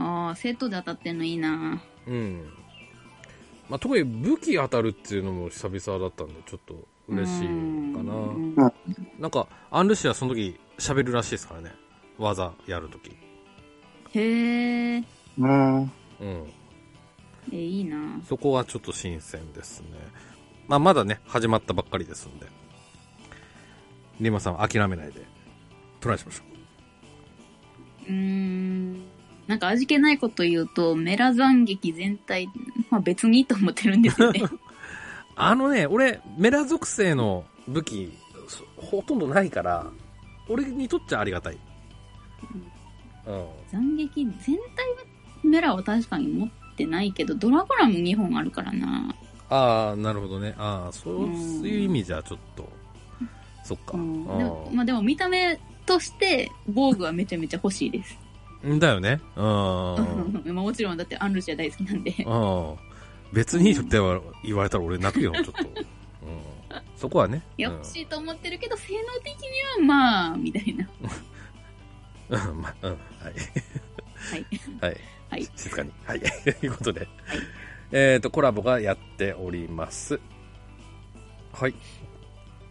[0.00, 2.52] ああ、セットで当たってんのいいなうん。
[3.68, 8.12] まあ、特に武器当たるっていうのも久々だったんで、ちょっと嬉しいかな。
[8.12, 8.54] うん
[9.18, 11.72] なんか、アンルシアその時喋るらしいですからね。
[12.18, 13.10] 技やるとき。
[14.14, 15.04] へえ、
[15.38, 15.82] うん。
[15.82, 15.90] うん。
[17.52, 19.88] え、いいなそこはちょっと新鮮ですね。
[20.68, 22.46] まあ、まだね、始まったばっかりですんで。
[24.20, 25.24] リマさんは諦めないで、
[26.00, 26.42] トライしましょ
[28.08, 29.02] うーん。
[29.46, 32.48] なんか味気ないこと言うと、メラ斬撃全体、
[32.90, 34.40] まあ別にいいと思ってるんですよね。
[34.40, 34.58] う。
[35.36, 38.12] あのね、俺、メラ属性の武器、
[38.48, 39.86] そほとんどないから、
[40.48, 41.58] 俺にとっちゃありがたい。
[43.26, 43.46] うん。
[43.70, 44.58] 斬撃全体は
[45.44, 49.14] メラは確かに持ってないけど、ドラゴラム2本あるからな。
[49.50, 50.54] ああ、なるほどね。
[50.58, 52.68] ああ、そううんいう意味じゃちょっと、
[53.64, 53.96] そっか。
[53.96, 58.18] うん、であもまあでも見た目として、防具はめちゃめちゃ欲しいです。
[58.64, 59.20] ーだよね。
[59.36, 59.44] うん。
[59.44, 62.10] まあもちろんだってアンルシア大好きなんで。
[62.26, 62.76] うん。
[63.32, 63.98] 別にって
[64.44, 65.52] 言われたら俺泣くよ、ちょっと。
[65.52, 65.88] うん。
[66.96, 67.42] そこはね。
[67.56, 69.34] いや、うん欲しいと思ってるけど、性能的
[69.78, 70.88] にはまあ、みたいな。
[72.30, 72.98] うん、ま、うん、はい。
[73.22, 74.46] はい。
[74.80, 74.96] はい。
[75.30, 75.90] はい静かに。
[76.04, 76.20] はい。
[76.60, 77.06] ということで、
[77.92, 80.20] えっ、と、コラボがやっております。
[81.52, 81.74] はい。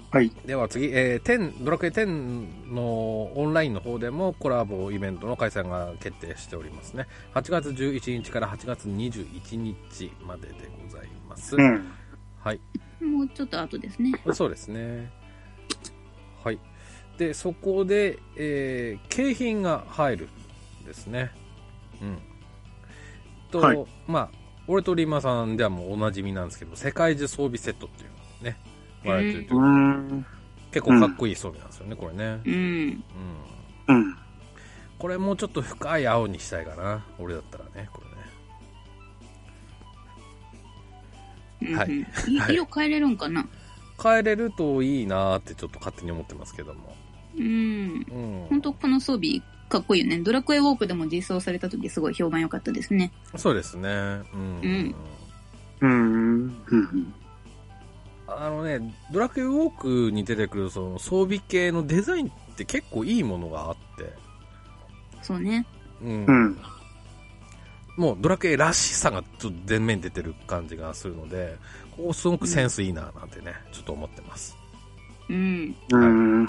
[0.10, 0.32] はい。
[0.46, 7.08] では次、えー、10、ドラクエ10のオンラインの方でもコラボイベントの開催が決定しておりますね。
[7.34, 11.58] 8月11日から8月21日まででございます。
[11.58, 11.92] うん。
[12.40, 12.62] はい。
[13.04, 14.14] もうちょっと後ですね。
[14.34, 15.12] そうですね。
[16.42, 16.60] はい。
[17.18, 20.30] で、そこで、えー景品が入る
[20.84, 21.32] んですね。
[22.02, 22.18] うん。
[23.52, 28.10] と、はいまあ、俺とリンマさんではもうおなじみなんですけど、世界中装備セットっていう
[28.44, 28.58] のね、
[29.06, 30.26] 割れてるとうん。
[30.72, 32.42] 結構かっこいい装備なんですよね、これね。
[32.46, 32.54] うん。
[33.88, 33.96] うん。
[33.96, 34.18] うん。
[35.00, 37.06] これもうちょっと深い青にしたいかな。
[37.18, 38.02] 俺だったらね、こ
[41.62, 41.78] れね。
[41.78, 42.02] はいうんうん
[42.34, 43.48] いはい色変えれるんかな？
[44.02, 46.96] 変えれるといいなーってちょっと勝手に思ってますけども。
[47.36, 47.46] うん。
[47.46, 47.48] う
[48.46, 48.46] ん。
[48.50, 50.20] 本当この装備、かっこいいよね。
[50.20, 53.12] ドラクエウォークでも実装された時すごい評判良かったですね。
[53.36, 53.90] そうですね。
[53.90, 54.62] うん。
[54.62, 54.96] うん
[55.82, 56.64] うん。
[56.68, 57.14] うん。
[58.28, 64.14] あのね、ドラクエウォークに出てくるその装備系のデザインって結構いいものがあって、
[65.22, 65.66] そうね。
[66.02, 66.26] うん。
[66.26, 66.58] うん。
[67.98, 71.58] もうドラクエらしさがちょっと前面に出てる感じがするので、
[71.92, 74.56] ここすごくセンスいいななんてね、ちょっと思ってます。
[75.30, 75.76] うん。
[75.92, 76.42] うん。
[76.42, 76.48] うん。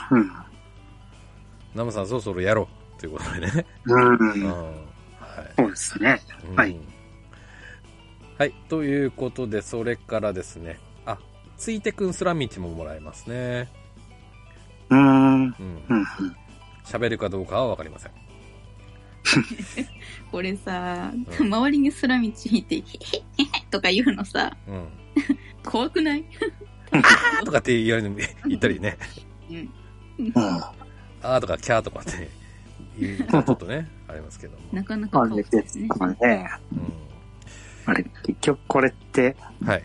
[1.74, 3.66] ナムさんそろそろやろうということでね。
[3.84, 4.42] ううん。
[4.42, 4.46] ん。
[4.46, 5.52] はい。
[5.56, 6.20] そうですね。
[6.48, 6.76] うんはい。
[8.38, 8.52] はい。
[8.68, 10.78] ということで、それからですね。
[11.06, 11.18] あ、
[11.56, 13.68] ついてくんスラミチももらえますね。
[14.90, 15.42] うん。
[15.44, 15.52] うん。
[15.88, 16.04] うん。
[16.84, 18.12] 喋るかどうかはわかりません。
[20.30, 22.84] これさ、うん周りにスラ道いて、へへへへ
[23.70, 24.88] とか言うのさ、うん。
[25.64, 26.24] 怖くない
[26.92, 28.14] あーとかって言われる
[28.46, 28.96] 言ったりね。
[29.50, 29.56] うん。
[30.18, 30.32] うん。
[30.36, 32.30] あーとかキャーとかって
[32.98, 34.62] 言うのちょっとね、ありますけども。
[34.72, 35.62] なかなかあれ顔でね。
[35.62, 35.88] ですね。
[35.90, 35.94] う
[37.86, 39.66] あれ、結局これって、ん。
[39.66, 39.78] はい。
[39.78, 39.82] っ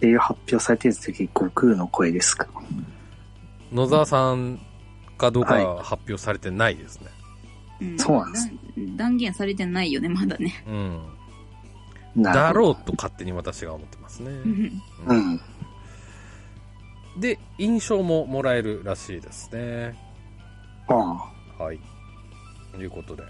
[0.00, 2.48] ていう発表されてる時、悟空の声ですか？
[3.72, 4.58] 野沢さん
[5.18, 7.06] かどうかはいは発表されてないですね。
[7.82, 8.54] うんそうなんですだ
[8.96, 10.64] 断言されてないよね、まだね。
[10.66, 11.02] うん。
[12.16, 14.30] なだろうと勝手に私が思ってますね。
[15.06, 15.40] うん。
[17.18, 19.96] で、印象ももらえるらしいですね。
[20.88, 20.94] あ
[21.62, 21.80] はい。
[22.72, 23.24] ということで。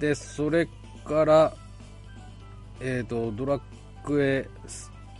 [0.00, 0.68] で、それ
[1.04, 1.54] から、
[2.80, 3.60] えっ、と、ドラ
[4.04, 4.48] クエ、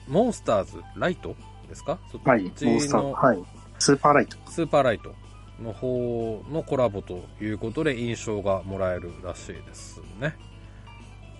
[0.08, 1.34] モンスターズライト
[1.68, 1.98] ですか？
[2.12, 2.42] そっはい。
[2.42, 3.42] モちンスター、のはい。
[3.78, 4.36] スーパーライト。
[4.50, 5.14] スーパーライト
[5.62, 10.36] の方のコラボということで印象がもらえるらしいですね。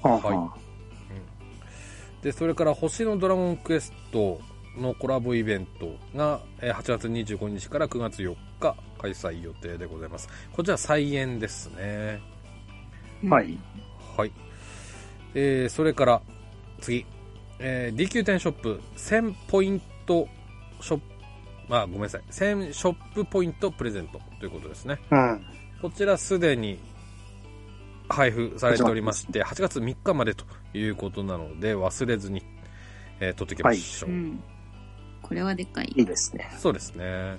[0.03, 0.57] はあはいは
[2.23, 4.41] で、それから星のドラゴンクエスト
[4.77, 10.29] のコラボイベントがえー8月25日から9月4日開催予定でございます。
[10.53, 12.21] こちら再演ですね。
[13.25, 13.59] あはい。
[14.17, 14.33] はい。
[15.35, 16.23] えー、それから
[16.81, 17.05] 次、
[17.59, 20.29] えー、DQ 店ショップ1000ポイント
[20.81, 21.01] ショッ
[21.69, 22.23] プ、あ、ごめんなさい。
[22.31, 24.99] 1000ショップポイントプレゼントということですね。
[25.11, 25.47] うん。
[25.83, 26.79] こちらすでに
[28.09, 32.43] 配布されておりまして、8月3日までということなので、忘れずに、
[33.21, 34.11] えー取っておきましょう。
[34.11, 34.43] うん。
[35.27, 35.93] これはでかい。
[35.97, 36.49] いいですね。
[36.57, 37.39] そうですね。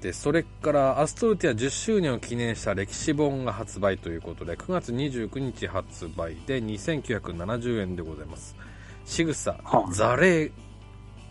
[0.00, 8.56] で、それから、アストルティア10周年を記念した歴史本が発売ということで、9月29日発売で2970円でございます。
[9.04, 10.50] 仕草は、あザレ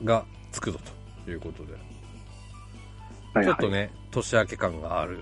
[0.04, 0.80] がつくぞ
[1.26, 1.84] ということで、はい
[3.36, 3.46] はい。
[3.46, 5.20] ちょっとね、年明け感がある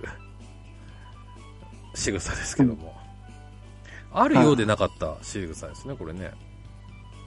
[1.95, 2.95] 仕草ですけども。
[4.13, 6.31] あるようでなかった仕草ですね、これね。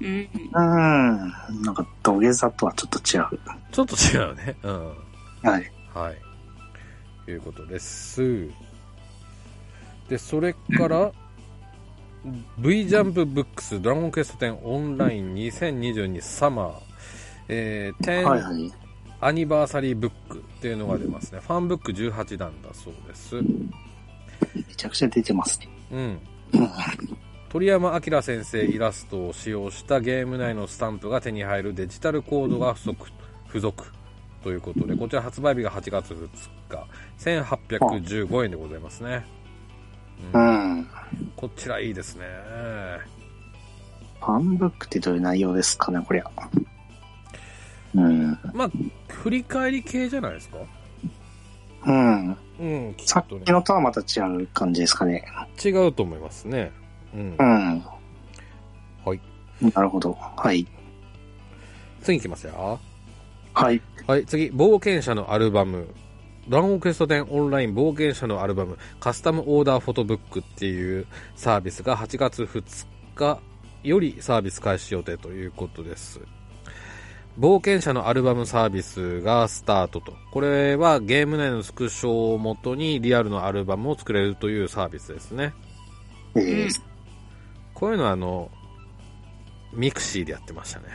[0.01, 0.09] うん。
[0.09, 1.63] うん。
[1.63, 3.41] なんか土下座とはちょっと違う。
[3.73, 4.57] ちょっと違うね。
[4.63, 4.89] うん。
[5.43, 5.73] はい。
[5.95, 6.17] はい。
[7.25, 8.49] ということです。
[10.09, 11.13] で、それから、
[12.59, 16.73] V ジャンプブックスドラゴンクエスト10オンライン2022サマー、
[17.49, 18.73] えー、10はいはい。
[19.21, 21.41] アニバーサリーブックっていうのが出ますね。
[21.41, 23.37] ファンブック18段だそうです。
[24.55, 25.69] めちゃくちゃ出てますね。
[25.93, 26.21] うん。
[27.55, 27.61] うん。
[27.61, 33.87] 鳥山明先生イラストを使用したゲーム内のスタンプが手に入るデジタルコードが付属
[34.43, 36.29] ということで、こちら発売日が8月2
[36.69, 36.87] 日、
[37.19, 39.25] 1815円でございますね。
[40.33, 40.89] ううんん。
[41.37, 42.25] こちらいいですね。
[44.21, 46.25] ファンブックってどういう内容ですかね、こりゃ。
[47.95, 48.39] うん。
[48.53, 48.71] まあ、
[49.09, 50.59] 振り返り系じゃないですか？
[51.87, 52.37] うん。
[52.59, 53.53] うん、っっとねき。
[53.53, 55.25] のとはまた違う感じですかね。
[55.65, 56.73] 違うと思いますね。
[57.15, 57.43] うんう。
[57.43, 57.85] ん。
[59.05, 59.21] はい。
[59.75, 60.17] なるほど。
[60.37, 60.67] はい。
[62.03, 62.79] 次行きますよ。
[63.55, 63.81] はい。
[64.07, 65.89] はい、次、冒険者のアルバム。
[66.49, 73.41] ドラゴンクエスト10オンライン冒険者のアルバム、カスタムオーダーフォトブックっていうサービスが8月2日
[73.83, 76.21] よりサービス開始予定ということです。
[77.39, 80.15] 冒険者のアルバムサービスがスタートと。
[80.31, 85.55] これはゲーム内のスクショをもとにリアルのアルバムを作れるというサービスですね。
[86.35, 86.94] えー
[87.85, 88.51] こういうのはあの、
[89.75, 90.87] ミクシーでやってましたね。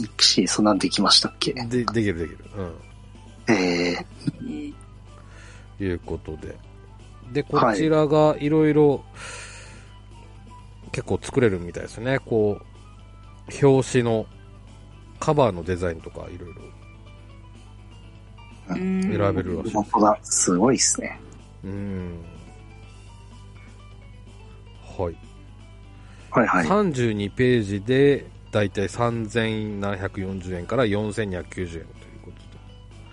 [0.00, 1.52] ミクシー、そんなんできましたっけ？
[1.52, 2.38] で、できるできる。
[2.56, 3.54] うん。
[3.54, 3.96] ええ
[4.42, 4.72] ね
[5.78, 6.56] いうことで。
[7.30, 9.04] で、こちらがいろいろ
[10.92, 12.18] 結構作れるみたいですね。
[12.18, 14.24] こう、表紙の
[15.20, 16.54] カバーのデザインとかいろい
[18.70, 19.10] うん。
[19.10, 19.72] ろ選べるらしい。
[19.74, 20.18] 本当だ。
[20.22, 21.20] すごいっすね。
[21.64, 22.24] うん。
[24.96, 25.16] はい。
[26.30, 26.66] はいはい。
[26.66, 31.84] 32ページで、だいたい3740円から4290円という
[32.22, 32.30] こ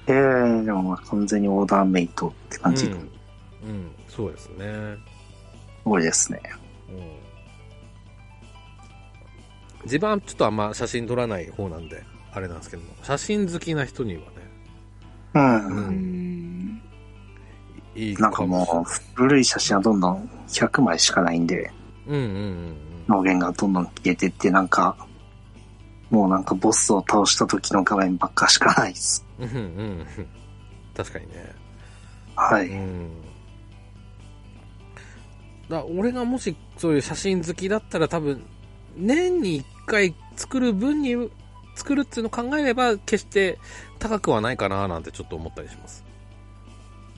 [0.05, 0.13] とで。
[0.13, 2.85] ええでもまあ完全にオーダーメイトって感じ。
[2.85, 4.97] すうん、うん、そうですね。
[5.85, 6.41] ごいですね。
[6.89, 7.19] うん
[9.85, 14.27] 自分はちょっとあんま写真撮らない方なんで、あれなんですけども、写真好きな人にはね、
[15.35, 15.67] うん。
[15.67, 16.18] ううんん。
[17.99, 21.69] いいなんかもう、古い写真はどんどん100枚しかないんで、
[22.07, 22.75] うんうんうん
[23.09, 24.95] 能源がどんどん消えてって、なんか、
[26.12, 29.25] もうなんかボスを倒した時の画面ばっかしかないです。
[29.39, 29.49] うん。
[29.49, 30.05] うん。
[30.95, 31.55] 確かにね。
[32.35, 32.67] はい。
[32.69, 33.09] うん。
[35.69, 38.43] だ俺がもしそういう写真好きだったら多分、
[38.95, 41.15] 年に一回作る分に、
[41.75, 43.57] 作るっていうのを考えれば、決して
[43.97, 46.08] 高くはないかななんてちょっと思ったりします。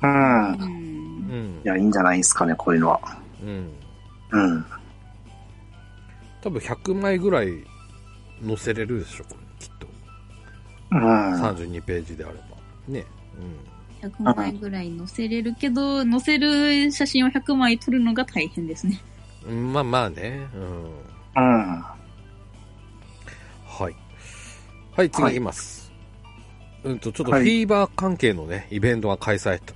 [0.04, 0.52] うん。
[0.54, 0.58] う。
[0.64, 1.68] うんんい。
[1.68, 3.00] や、いいんじゃないですかね、こういうのは。
[3.42, 3.72] うん。
[4.32, 4.66] うん。
[6.42, 7.50] 多分100枚ぐらい
[8.46, 9.88] 載せれるでしょ、これ、きっと。
[10.92, 11.42] うん。
[11.42, 12.44] 32ページであれば。
[12.88, 13.06] ね。
[14.02, 19.00] 100枚ぐらい載せれるけど、載せる写真を100枚撮るのが大変ですね。
[19.48, 19.72] うん。
[19.72, 20.48] まあまあね。
[20.56, 20.64] うん。
[20.64, 21.84] うん。
[23.66, 23.96] はい。
[24.94, 25.92] はい、次はいいきます。
[26.84, 29.74] うんと、ちょっとフはいィーバー関係のね、イベントが開催と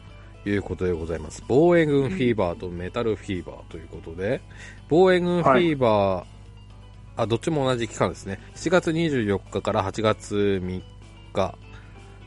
[0.49, 1.43] いうことでございます。
[1.47, 4.41] 防衛軍フィーバーとメタルフィーバーということで、
[4.89, 8.39] 防衛軍フィーバー、あ、どっちも同じ期間ですね。
[8.55, 10.81] 7月24日から8月3
[11.33, 11.57] 日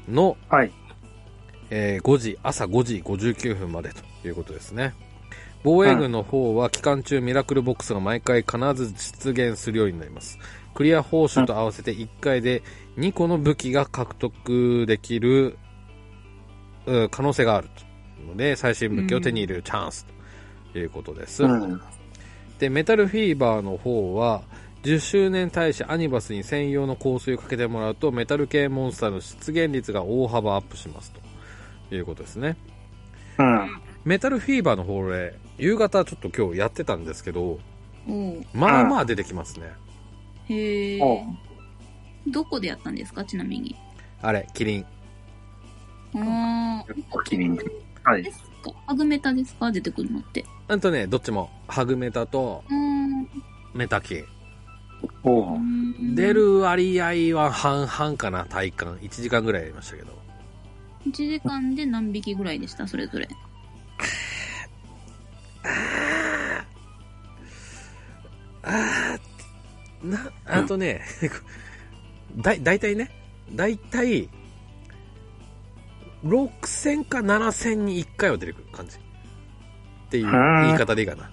[0.08, 0.72] の、はい。
[1.70, 3.90] えー5時、朝5時59分まで
[4.22, 4.94] ということですね。
[5.62, 10.38] 防衛軍の方は期間中ミラクルボックスが毎回必ず出現するようになります。
[10.74, 12.62] クリア報酬と合わせて1回で
[12.96, 15.58] 2個の武器が獲得できる
[16.86, 17.68] うん可能性がある
[18.26, 20.06] ので、最新武器を手に入れるチャンス
[20.72, 21.44] ということです。
[21.44, 21.80] うん。
[22.58, 24.42] で、メタルフィーバーの方は、
[24.82, 31.12] 10周年大使アニバスに専用の香水をかけてもらうと、メタル系モンスターの出現率が大幅アップします
[31.88, 32.56] ということですね。
[33.38, 33.80] うん。
[34.04, 37.58] メタルフィーバーの方俺、夕方ちょっと今日やってたんですけど、
[38.08, 39.72] おうまあまあ出てきますね。
[40.48, 41.00] へえ。
[41.02, 41.20] おう
[42.28, 43.24] どこでやったんですか？
[43.24, 43.74] ちなみに。
[44.22, 44.86] あれ、キリン。
[46.14, 46.94] ああ。
[47.12, 47.64] お気に入り。
[48.12, 48.32] はいで。
[48.32, 49.70] すかハグメタですか？
[49.70, 50.44] 出てくるのって。
[50.68, 53.28] うんとね、どっちも、ハグメタとうーん。
[53.74, 54.24] メタキン。
[55.22, 55.58] おう
[56.14, 58.96] 出る割合は半々かな、体感。
[58.98, 60.08] 1時間ぐらいやりましたけど。
[61.06, 62.86] 1時間で何匹ぐらいでした？
[62.88, 63.28] それぞれ。
[68.62, 71.00] あーな、あとね、
[72.38, 73.10] だいたいね、
[73.52, 74.28] だいたい、
[76.24, 78.96] 6000か7000に1回は出てくる感じ。
[78.96, 79.00] っ
[80.10, 81.30] ていううん言い方でいいかな。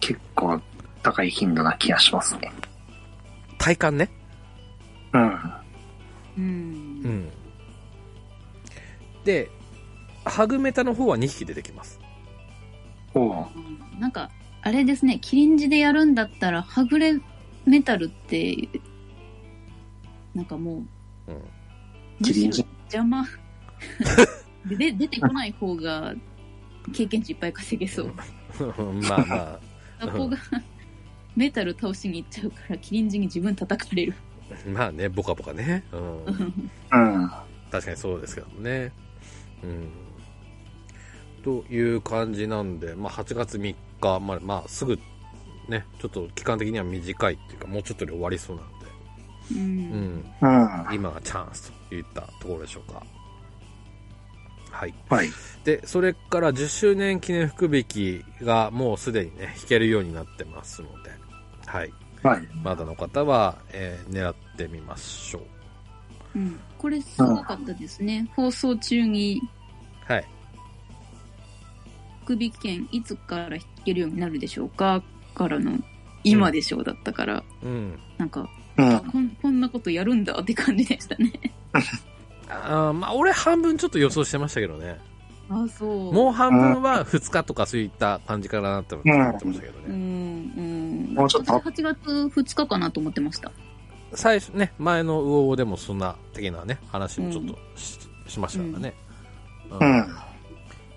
[0.00, 0.60] 結構
[1.02, 2.52] 高い頻度な気がしますね。
[3.58, 4.10] 体感ね。
[5.12, 5.28] うん。
[5.28, 5.32] う。
[6.38, 7.30] うんん。
[9.24, 9.50] で、
[10.24, 11.98] ハグメタの方は2匹出てきます。
[13.14, 13.46] おう
[13.98, 14.30] なんか、
[14.62, 17.18] あれですね、キリンジでやるんだったら、はぐれ
[17.64, 18.68] メタルって、
[20.34, 20.84] なんかも
[21.28, 21.42] う、うん。
[22.22, 23.24] キリンジ邪魔。
[24.66, 26.14] でで出てこない方が、
[26.92, 28.14] 経験値いっぱい稼げそう。
[29.08, 29.60] まあまあ、
[30.00, 30.36] そこが、
[31.36, 34.14] メタル倒しに行っちゃうから、キリンジに自分叩かれる。
[34.66, 35.84] まあね、ボカボカね。
[35.92, 36.24] うん。
[36.24, 37.30] うん。
[37.70, 38.92] 確かにそうですけどね。
[39.62, 39.88] うん。
[41.42, 44.98] という感じなんで、まあ、8月3日、まあ、まあ、すぐ、
[45.68, 48.86] ね、ちょっと期間的には短いっていうか、もうちょっとで終わりそうなんで、
[49.52, 49.54] う。
[49.54, 50.24] うんん。
[50.40, 50.94] うん。
[50.94, 53.04] 今がチャンスといったところでしょうか。
[54.76, 54.94] はい。
[55.08, 55.30] はい。
[55.64, 61.10] で、それから10周年記念福引きがもうすでにね、引けるようになってますので、
[61.64, 61.92] はい。
[62.22, 62.48] はい。
[62.62, 65.38] まだの方は、えー狙ってみましょ
[66.34, 66.38] う。
[66.38, 66.60] うん。
[66.76, 68.28] これすごかったですね。
[68.36, 69.40] 放送中に、
[70.06, 70.24] はい。
[72.24, 75.02] 福引券いつから引けるようになるでしょうか
[75.34, 75.72] からの、
[76.22, 77.98] 今でしょうだったから、うん。
[78.18, 79.00] なんか、うん。
[79.00, 81.32] こんこんなことやるんだって感じでしたね。
[82.48, 84.98] あーまあ、俺半分ちょっと予想してましたけどね。
[85.48, 86.12] あ、そう。
[86.12, 89.04] もう半分は2日とかそういった感じかなって思っ
[89.38, 89.94] てましたけどうね。
[89.94, 90.60] ん、う
[91.12, 91.14] ん。
[91.14, 93.52] もうちょっと私8月2日かなと思ってました。
[94.12, 98.94] 最初ね、前のウオウでもそんな的なね、話もちょっとし,、しましたからね、
[99.70, 100.16] ううんん。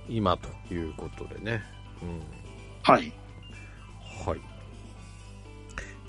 [0.07, 1.63] 今ということでね。
[2.01, 2.21] うん。
[2.83, 3.11] はい。
[4.25, 4.41] はい。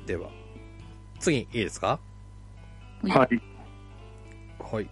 [0.06, 0.28] では、
[1.18, 1.98] 次いいですか？
[3.04, 3.40] はい。
[4.58, 4.88] はい。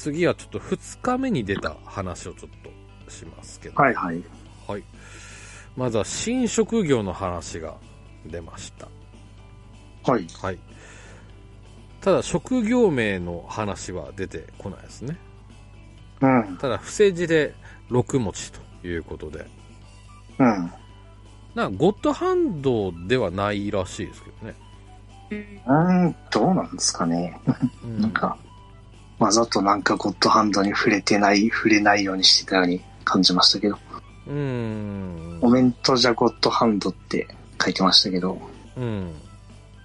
[0.00, 2.50] 次はちょっと2日目に出た話をちょっ
[3.04, 3.74] としますけど。
[3.74, 3.94] はい。
[3.94, 4.22] はい。
[4.66, 4.82] はい。
[5.76, 7.76] まずは新職業の話が
[8.24, 8.88] 出ました。
[10.10, 10.26] はい。
[10.40, 10.58] はい。
[12.00, 15.18] ただ、職業名の話は出てこないですね。
[16.22, 16.56] うん。
[16.56, 17.54] ただ、伏せ字で
[17.90, 19.46] 6文字ということで。
[20.38, 20.72] うん。
[21.54, 24.54] なゴッドハンドではないらしいですけどね。
[25.66, 25.74] う
[26.06, 27.38] ん、どうなんですかね。
[27.84, 28.38] うんなんか、
[29.20, 33.78] わざとなんかゴッドハンドに触れてない、触れないようにしてたように感じましたけど。
[34.26, 35.38] うーん。
[35.40, 37.28] コメントじゃゴッドハンドって
[37.62, 38.40] 書いてましたけど。
[38.76, 39.14] うん。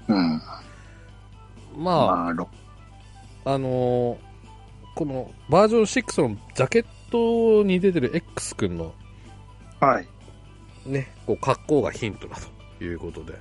[0.07, 0.41] うん。
[1.77, 2.47] まあ、まあ、ろ
[3.43, 4.17] あのー
[4.95, 8.93] このバージョン6のジャケットに出てる X 君の
[9.81, 10.07] はい。
[10.85, 12.37] ね、こう格好がヒントだ
[12.77, 13.33] ということで。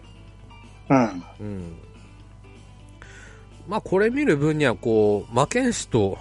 [0.91, 1.25] うん。
[1.39, 1.77] うん。
[3.69, 6.19] まあこれ見る分にはこう、魔剣士と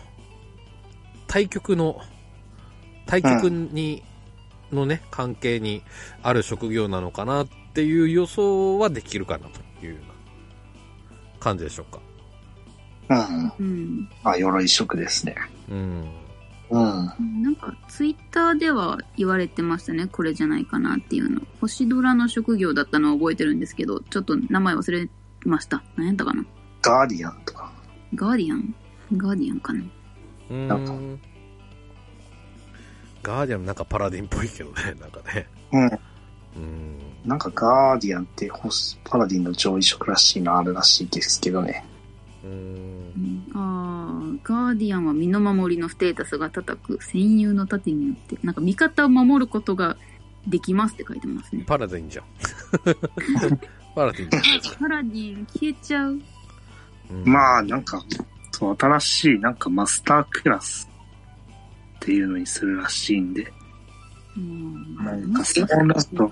[1.28, 2.00] 対局の、
[3.06, 4.04] 対局に、
[4.72, 5.84] のね、関係に
[6.22, 10.14] ある職業なのかなっていう予想はできるかなというような
[11.40, 12.00] 感じでしょうか。
[13.10, 13.54] うん。
[13.60, 14.10] うん。
[14.24, 15.36] まあ、鎧色ですね。
[15.70, 16.06] うん。
[16.70, 17.44] うん。
[17.44, 20.08] なんか、ツイッターでは言われてましたね。
[20.08, 21.42] これじゃないかなっていうの。
[21.62, 25.10] 星ドラの職業だったのは覚えてるんですけど、ちょっと名前忘れ
[25.46, 25.84] ました。
[25.98, 26.46] 何やったかな
[26.84, 27.72] ガーディアンとか。
[28.14, 28.76] ガーディアン？
[29.18, 29.84] ガーディアンかな？
[30.52, 31.20] うなんかん。
[33.24, 35.48] ガーディアンなんかパラディンっぽいけどね、 なんかね。
[35.72, 35.86] うん。
[35.86, 37.00] うん。
[37.26, 41.86] なんかガーディアンってホスパラディンの上位色らしいのあるらしいですけどね。
[42.44, 42.48] う。
[42.48, 42.54] うん
[43.14, 49.96] んあーガーディアンは身の守りのステータスが高く、戦友の盾によって、なんか味方を守ることが
[50.46, 51.64] できますって書いてますね。
[51.66, 52.26] パラディンじゃん。
[53.96, 54.78] パラディンじゃないですか。
[54.82, 56.20] パラディン消えちゃう？
[57.12, 58.04] うんまあ、なんか、
[58.52, 60.90] そう、新しい、なんかマスタークラス
[61.98, 63.52] っていうのにするらしいんで、
[64.36, 66.32] うんなんかそうなると、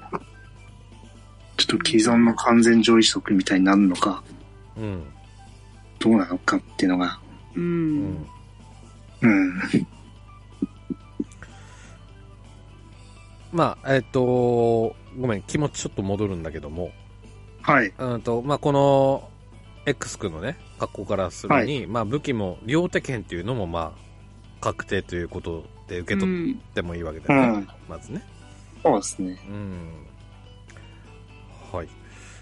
[1.57, 4.23] ちょっと既存の完全上位色みたいになるのか、
[4.77, 5.03] うん。
[5.99, 7.19] どうなのかっていうのが、
[7.55, 7.59] う。
[7.59, 8.27] うんん。
[9.21, 9.61] うん。
[13.51, 16.91] まあ、えっ、と、ごめん、気持ちちょっと戻るんだけども、
[17.61, 17.93] はい。
[17.97, 19.29] うんと、まあ、この、
[19.85, 24.11] X 君のね、格好からするに、まあ、武器も、両手剣っていうのも、まあ、
[24.61, 27.57] 確定ということで受け取ってもいいわけだよね。
[27.57, 27.67] うん。
[27.89, 28.23] まずね。
[28.83, 29.39] そうですね。
[29.49, 29.77] うん。
[31.71, 31.87] はい。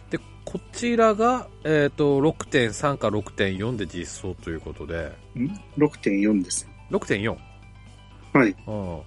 [0.09, 6.67] で、こちらが、えっ、と、6.3か6.4で実装ということで、ん ?6.4 です。
[6.91, 7.37] 6.4。
[8.33, 8.55] はい。
[8.67, 9.01] うん。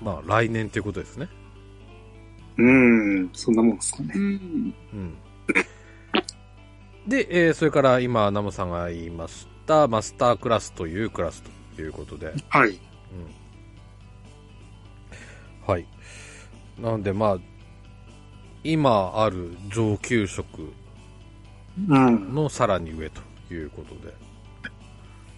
[0.00, 1.28] まあ、来年ということですね。
[2.56, 3.30] うん。
[3.32, 4.12] そんなもんですかね。
[4.14, 4.74] うん。
[4.92, 5.14] うん。
[7.06, 11.42] で、えーそれから今、ナムさんが言いました、マスタークラスというクラス
[11.76, 12.70] ということで、はい。
[12.70, 12.78] うん。
[15.66, 15.86] はい。
[16.78, 17.38] なんで、まあ、
[18.62, 20.72] 今ある上級職
[21.88, 22.34] うん。
[22.34, 23.20] のさらに上と
[23.52, 24.14] いうことで、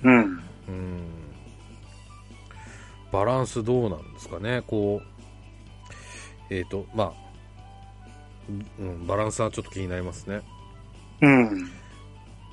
[0.05, 0.41] うん。
[0.69, 1.01] うん。
[3.11, 7.13] バランスどうなんですかね、こう、えっ、と、まあ、
[8.79, 10.43] うん、バランスはちょっと気になりますね。
[11.23, 11.71] うん。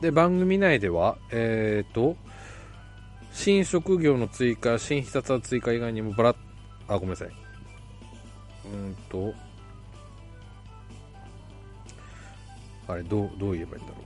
[0.02, 2.16] で、番組内では、えっ、と、
[3.32, 6.36] 新職業の追加、新必殺技追加以外にもバラ
[6.88, 7.28] あ、ごめんなさい。
[7.28, 9.34] うーんと、
[12.88, 14.02] あれ、どう、どう言えばいいんだろ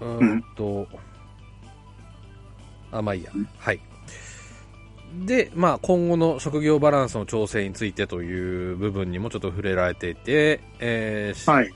[0.00, 0.04] う。
[0.04, 0.86] うーんと、
[2.92, 3.32] あ、まあいいや。
[3.58, 3.80] はい。
[5.26, 11.72] で、まあ今後の職業バランスの調整についてという部分にもちょっと触れられていて、えーはい。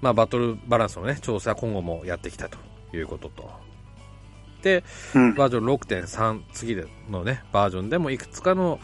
[0.00, 2.58] まあ、バトルバランスのね、調整は今後もやっていきたいと
[2.96, 3.50] いうことと。
[4.62, 5.34] で、うん。
[5.34, 8.78] バージョン6.3、次でのね、バージョンでもいくつかの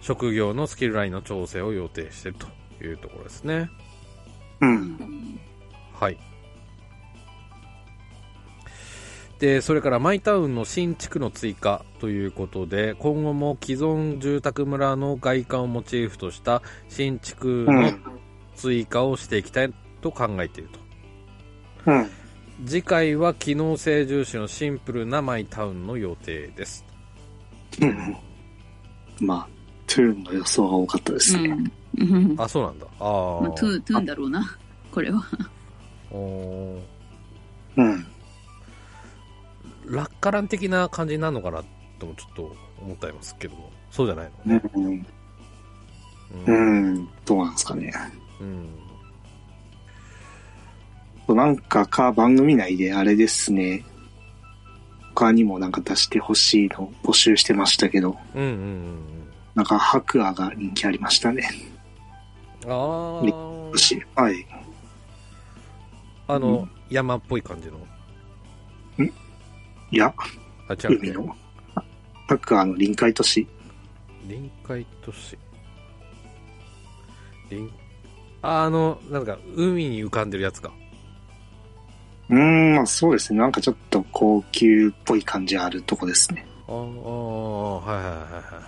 [0.00, 3.70] 職業のスキルラインの調整を予定しているというところですね。
[4.60, 5.40] うん。
[5.92, 6.18] はい。
[9.38, 18.02] で、それからマイタウンの新地区の追加ということで、今後も既存住宅村の外観をモチーフとした新地区のうん。
[18.54, 20.80] 追加をしていきたいと考えていると。
[21.92, 22.10] うん。
[22.64, 26.86] 次回は機能性重視のシンプルなマイタウンの予定です。
[27.82, 28.16] うん。
[29.20, 29.48] まあ、
[29.86, 31.54] トゥーンの予想が多かったですね。
[31.98, 32.26] うん。
[32.30, 32.40] うん。
[32.40, 32.86] あ、そうなんだ。
[32.98, 34.58] あまあ、トゥーー、トゥーンだろうな。
[34.90, 35.22] これは。
[36.10, 36.78] お
[37.76, 38.06] うん。
[39.86, 39.96] ー。
[39.96, 41.62] ラッカラン的な感じになるのかな
[41.98, 43.70] ともちょっと思ったりますけども。
[43.90, 44.54] そうじゃないの？
[44.54, 44.62] ね。
[44.74, 44.94] うん。
[44.94, 45.06] う。
[46.46, 47.08] うんん。
[47.24, 47.92] どうなんですかね。
[48.40, 48.68] うん。
[51.36, 53.84] なんかか番組内であれですね。
[55.14, 58.98] 他にもなんか出してほしいの募集してましたけど、うんうんうん
[59.54, 61.48] なんか白亜が人気ありましたね。
[62.64, 62.70] うん。
[62.70, 63.70] あー。
[63.72, 64.46] 私 はい。
[66.28, 67.78] あの、うん山っぽい感じの？
[69.96, 70.12] いや、
[70.68, 71.34] あ、海の。
[72.28, 73.48] 白亜の臨海都市。
[74.28, 75.38] 臨海都市。
[77.48, 77.70] 臨、
[78.42, 80.70] ああの、なんか、海に浮かんでるやつか。
[82.28, 83.38] うーん、まあそうですね。
[83.38, 86.46] なんかちょっと高級っぽい感じあるとこですね。
[86.68, 88.60] あーあー、はいはいはいはいは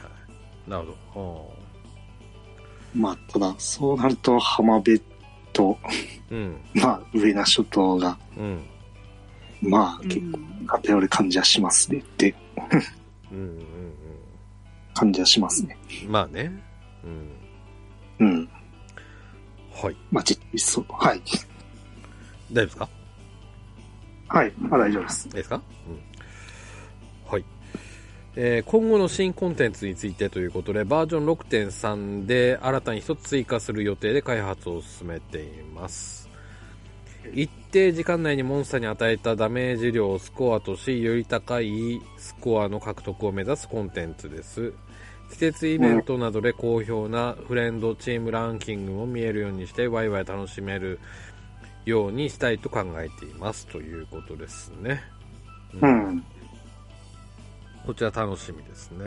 [0.66, 0.70] い。
[0.70, 1.52] なるほ
[2.96, 2.98] ど。
[2.98, 4.98] まあただ、そうなると浜辺
[5.52, 5.76] と、
[6.30, 6.56] うん。
[6.72, 8.64] まあ上名諸島が、うん。
[9.62, 12.34] まあ結構うん偏る感じはしますねって
[13.30, 13.38] うん。
[13.38, 13.64] うん。
[14.94, 15.78] 感じはしますね。
[16.04, 16.12] うん。
[16.12, 16.52] まあね。
[18.18, 18.26] うん。
[18.26, 18.48] うん。
[19.72, 19.96] はい。
[20.10, 20.84] まあ実そう。
[20.90, 21.22] はい。
[22.52, 22.88] 大丈夫ですか？
[24.28, 24.52] はい。
[24.58, 25.26] まあ大丈夫です。
[25.28, 25.62] いいですか？
[25.88, 25.98] うん。
[27.32, 27.44] はい。
[28.36, 36.27] えー今後の新コンテンツについてということで、バージョン6.3で新たに一つ追加する予定で開発を進めています。
[37.34, 44.72] 一定時間内にモンスターに与えたダメージ量をスコアとし、より高いスコアの獲得を目指すコンテンツです。
[45.30, 50.98] 季節イベントなどで好評なフレンドチームランキングも見えるようにして、ワイワイ楽しめる
[51.84, 55.02] ようにしたいと考えていますということですね。
[55.80, 56.24] うん。
[57.86, 59.04] こちら楽しみですね。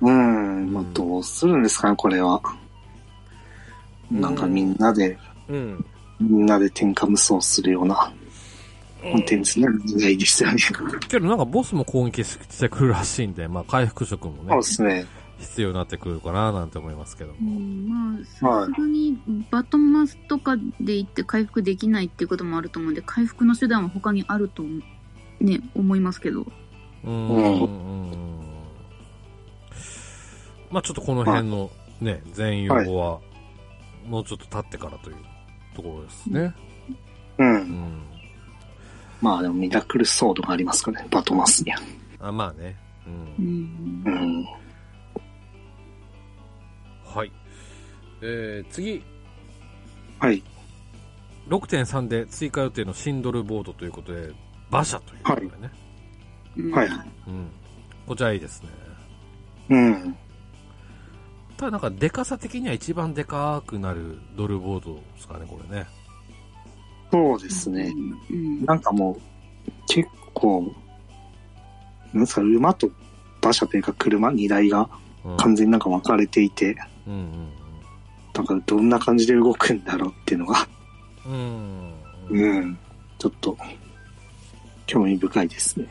[0.00, 0.72] うん。
[0.72, 2.40] まあどうするんですかね、これは。
[4.10, 5.16] なんかみんなで、
[5.48, 5.84] うん。
[6.22, 8.12] みんなで天下無双するような。
[9.02, 9.66] コンテンツね、
[9.96, 10.58] ないですよね。
[11.08, 15.06] けどなんかボスも攻撃してくるらしいんで、まあ回復色もねそうで、すね。
[15.40, 17.58] 必要になってくるかななんて思いますけどうも。
[17.58, 19.18] ん、まあ、さすがに
[19.50, 24.62] バトマスとかで行って回復できないっていうこともあると思うんで、回復の手段は他にあると、
[25.40, 26.42] ね、思いますけど。
[26.42, 27.62] うーん。
[27.64, 28.22] うん
[30.70, 31.70] まあちょっとこの辺の
[32.00, 33.20] ね、全容は、
[34.06, 35.16] もうちょっと経ってからという
[35.74, 36.54] ところですね。
[37.38, 37.44] う。
[37.44, 38.02] うんん。
[39.20, 41.80] まあでもミラクルソードがありますからね、バトマスには。
[42.20, 42.76] あまあね。
[43.06, 43.10] う。
[43.10, 44.10] うんんう。
[44.10, 44.44] ん。
[47.04, 47.32] はい。
[48.22, 49.02] えー、次、
[50.18, 50.42] はい。
[51.48, 54.30] 6.3で追加予定のシンドルボードということで、
[54.70, 55.70] 馬車ということでね。
[56.56, 56.88] うんはい。
[56.88, 57.50] うん。
[58.06, 58.68] こちらいいですね。
[59.70, 60.16] うん。
[61.62, 65.86] ただなんか、デカさ的には一番デカくなるドルボードですかね、これね。
[67.12, 67.92] そうですね。
[68.30, 68.64] うん。
[68.64, 70.74] なんかもう、結構、
[72.12, 72.90] なんですか、馬と
[73.40, 74.90] 馬車というか車2台が
[75.24, 75.36] うん。
[75.36, 77.48] 完全になんか分かれていて、うんうん
[78.32, 80.66] だからどんな感じで動くんだろうっていうのが、
[81.24, 81.92] うん。
[82.28, 82.40] うん。
[82.40, 82.78] うん。
[83.20, 83.56] ちょっと、
[84.86, 85.86] 興味深いですね。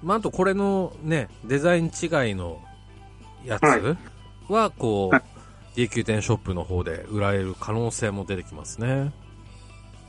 [0.00, 2.62] まあ、あとこれのね、デザイン違いの
[3.44, 4.13] やつはい
[4.48, 5.34] は、こう、はい
[5.74, 9.12] DQ 店ショップの方で売られる可能性も出てきますね。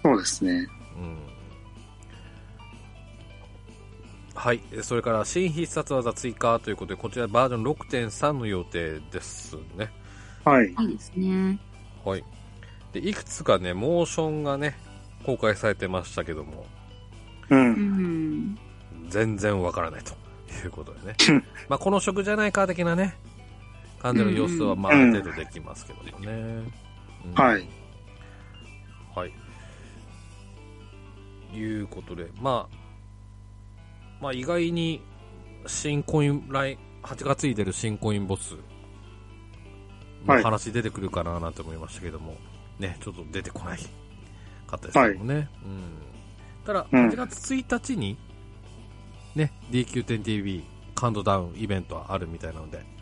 [0.04, 0.68] そうですね。
[0.96, 1.18] うん。
[4.36, 4.62] はい。
[4.72, 9.92] えそれから、新必殺技追加ということで、こちらバージョン6.3の予定ですね。
[10.44, 10.68] はい。
[10.68, 11.58] いいですね。
[12.04, 12.24] はい。
[12.94, 14.78] で、いくつかね、モーションがね、
[15.26, 16.68] 公開されてましたけども、
[17.50, 17.56] う。
[17.56, 17.72] うん
[18.52, 18.58] ん。
[19.10, 20.14] 全然わからないと
[20.64, 21.16] いうことでね。
[21.70, 23.16] まあ、この色じゃないか的なね、
[24.06, 26.32] 感じの様子は、まあ、あうんる程度できますけどもね。
[26.32, 27.68] うんはい。
[29.16, 29.34] はい。
[31.58, 32.76] いうことで、まあ、
[34.22, 35.02] まあ意外に、
[35.66, 38.52] 新コイン、来、8月に出る新コインボス
[40.26, 42.36] のはい話出てくるかななんて思いましたけども、
[42.78, 43.80] ね、ちょっと出てこない
[44.68, 45.50] かったですけどもね。
[45.64, 46.64] うん。
[46.64, 48.18] ただ、うん8月1日に、
[49.34, 52.95] ね、DQ10TV カウントダウンイベントはあるみたいなので、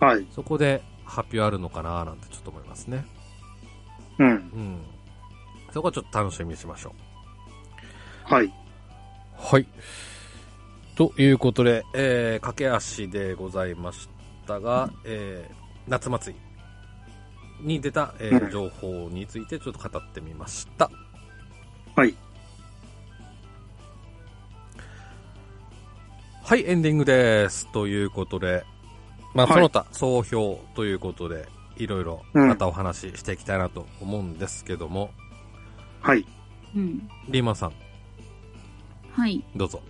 [0.00, 0.26] はい。
[0.30, 3.04] そこで発表あるのかななんてちょっと思いますね。
[4.18, 4.28] うん。
[4.28, 4.78] うん。
[5.72, 6.94] そこはちょっと楽しみにしましょ
[8.30, 8.34] う。
[8.34, 8.52] はい。
[9.36, 9.66] はい。
[10.96, 14.08] ということで、えー、駆け足でございまし
[14.46, 15.54] たが、えー、
[15.86, 16.34] 夏祭
[17.60, 20.90] りに出た、えーうん情報についてちょっと語ってみました。
[21.94, 22.14] はい。
[26.42, 27.70] はい、エンディングです。
[27.72, 28.64] ということで、
[29.38, 35.12] まあ、はいその他、総評ということで、いろいろうんまたお話ししていきたいなと思うんですけども、
[36.00, 36.26] はい。
[36.74, 37.08] うん。
[37.28, 37.72] リーマンさん、
[39.12, 39.44] はい。
[39.54, 39.80] どうぞ。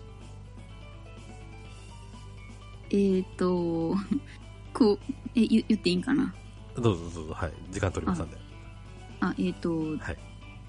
[2.90, 3.96] えっ、ー、と、
[4.74, 4.98] こう、
[5.34, 6.34] え、言言っていいんかな？
[6.76, 8.36] どうぞどうぞ、はい、時間取りますんで。
[9.20, 10.18] あ、えっ、ー、と、はい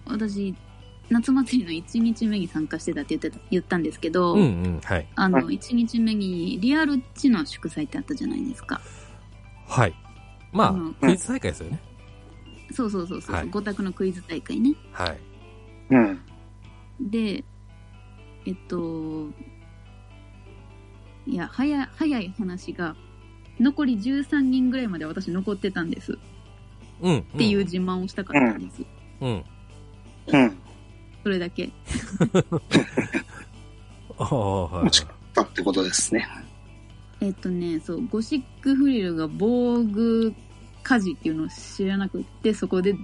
[0.05, 0.55] 私、
[1.09, 5.07] 夏祭りの1日目に参加してたって言ってた、言ったんですけど、うんうん、はい。
[5.15, 8.81] あの、は1日目にリアル知の祝祭ってあったじゃないですか。
[9.67, 9.95] はい。
[10.51, 11.79] まあ、うんクイズ大会ですよね。
[12.71, 14.75] そうそうそうそう、はい五択のクイズ大会ね。
[14.91, 15.19] はい。
[15.89, 16.21] うん。
[16.99, 17.43] で、
[18.45, 19.29] えっと、
[21.25, 22.95] いや、早い、早い話が、
[23.59, 26.17] 残り13人ぐらいまで私残ってたんです。
[27.01, 27.17] うん。
[27.17, 28.83] っっていう自慢をしたかったんです。
[29.21, 29.43] うん。
[30.27, 30.58] うん。
[31.23, 31.69] それだけ。
[34.17, 36.27] ああ、はい、もしだってことですね。
[37.21, 40.33] えっとね、そう、ゴシックフリルが防具
[40.83, 42.95] 火事っていうのを知らなくって、そこで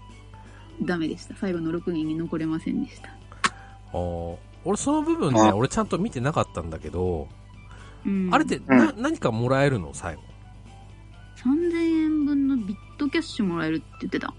[0.82, 1.36] ダメでした。
[1.36, 3.10] 最後の6人に残れませんでした。
[3.10, 7.28] あー俺その部分ね、あ俺ちゃんと見てなかったんだけど、
[8.06, 9.92] うん、あれってな、何かもらえるの？
[9.94, 10.22] 最後。
[11.38, 14.34] 3000円分のビットキャッシュもらえるって言ってた。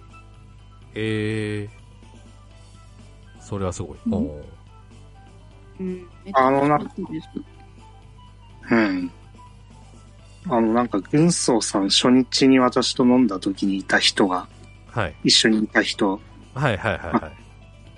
[0.95, 1.69] へえ。
[3.47, 3.99] それはすごい。
[5.79, 7.29] うんあのな嬉しいです。
[8.73, 9.13] うん。
[10.49, 14.49] あの、なんか、軍曹さん初日に私と飲んだ時にいた人が、
[14.89, 15.15] はい。
[15.23, 16.21] 一緒にいた人、
[16.55, 17.33] はいはいはいはい。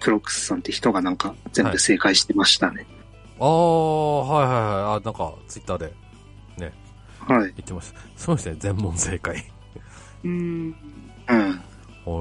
[0.01, 2.87] クロックスさんって人がなんか全部正解してましたね。
[3.39, 4.97] ああ、はいはいはい。
[4.97, 5.95] あ、なんか、ツイッターで
[7.29, 7.41] はい。
[7.41, 8.01] 言ってました。
[8.17, 9.37] そうですね、全問正解。
[9.37, 9.45] へ
[10.25, 10.77] うん。
[11.29, 11.61] うん。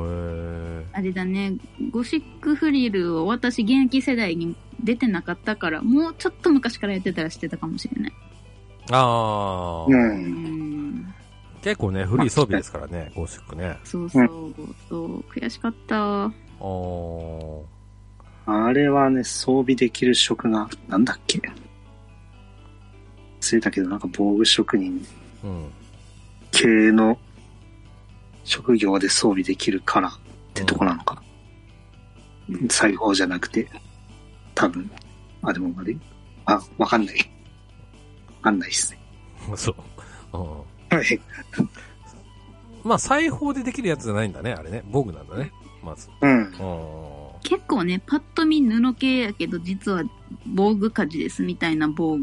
[0.07, 0.85] え。
[0.93, 1.53] あれだね、
[1.91, 8.13] ゴシックフリルを私現役世代に出てなかったから、もうちょっと昔からやってたら知ってたかもしれない。
[8.91, 9.91] ああ、う。
[9.91, 11.13] うんん。
[11.61, 13.77] 結構ね、古い装備ですからね、ゴーシックね。
[13.83, 14.53] そうそう、
[14.89, 16.25] そう、悔しかった。
[16.25, 17.61] あー
[18.49, 21.41] あれはね、装備できる職が、なんだっけ
[23.41, 25.05] 忘れたけど、なんか防具職人
[25.43, 25.69] うん。
[26.51, 27.19] 系の
[28.47, 30.11] 職業で装備できるからっ
[30.53, 31.21] てとこなのか。
[32.49, 33.67] うん裁縫じゃなくて、
[34.55, 34.89] 多分。
[35.41, 35.97] あ、でもあれ？
[36.45, 37.17] あ、わかんない。
[37.17, 38.99] わかんないっすね。
[39.57, 39.75] そう。
[40.37, 40.97] うん。
[40.97, 41.19] はい。
[42.85, 44.81] まあ、裁縫でできるやつじゃないんだね、あれね。
[44.89, 45.51] 防具なんだね。
[45.83, 46.07] まず。
[46.21, 46.31] うん。
[46.31, 46.51] うん。
[47.43, 50.03] 結構ね、パッと見布系やけど、実は
[50.45, 52.17] 防具家事ですみたいな防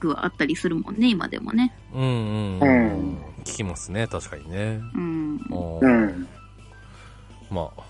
[0.00, 1.76] 具はあったりするもんね、今でもね。
[1.92, 2.60] うんうん。
[2.60, 4.80] うん聞きますね、確かにね。
[4.94, 5.36] うん。
[5.36, 5.78] う。
[5.80, 6.28] うんん。
[7.50, 7.82] まあ、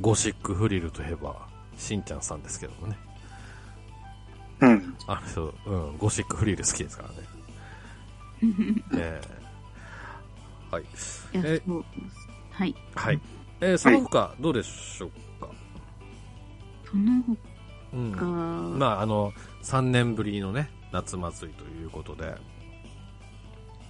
[0.00, 1.34] ゴシックフリルといえば、
[1.76, 2.98] しんちゃんさんですけどもね。
[4.60, 4.96] うん。
[5.06, 7.14] あの人、うん、ゴシックフリル好きですからね。
[8.96, 9.40] ええ
[10.70, 10.84] はい。
[11.32, 11.84] えそう
[12.50, 12.74] はい。
[12.94, 13.20] はい。
[13.60, 15.48] えーその他、どうでしょうか？
[16.90, 17.12] その
[17.92, 18.12] うん。
[18.12, 19.32] 他、まあ、あの、
[19.62, 22.34] 3年ぶりのね、夏祭りということで。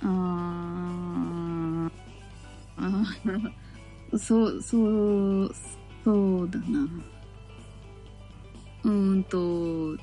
[0.03, 1.91] あー
[2.77, 3.53] あー
[4.19, 5.55] そう、そう、
[6.05, 6.89] そうだな。
[8.83, 9.97] うーんと、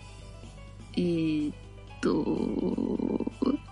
[0.95, 1.55] えーっ
[2.01, 3.25] と、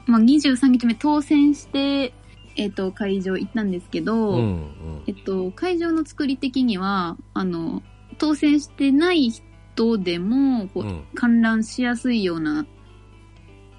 [0.07, 2.13] まあ、23日目当選して、
[2.57, 4.69] えーっと、会場行ったんですけど、うん、うん。
[5.07, 7.83] えっと、会場の作り的には、あの、
[8.17, 12.65] 当選してない人でも、こう、うん観覧しやすいような、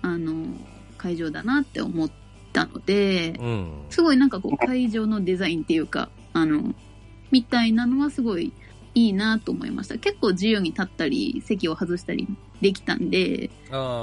[0.02, 0.46] あの、
[0.96, 2.10] 会場だなって思っ
[2.56, 3.84] たので、うん。
[3.90, 6.74] すごいなんかこう、会場のデザインっていうか、あの、
[7.30, 8.50] みたいなのはすごい
[8.94, 9.98] いいなと思いました。
[9.98, 12.26] 結構自由に立ったり、席を外したり
[12.62, 13.50] できたんで、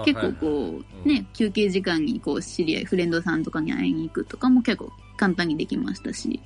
[0.05, 6.39] 結構こう、うんね、休憩時間にこう、知り合い、フレンドさんとかに会いに行くとかも結構簡単にできましたし、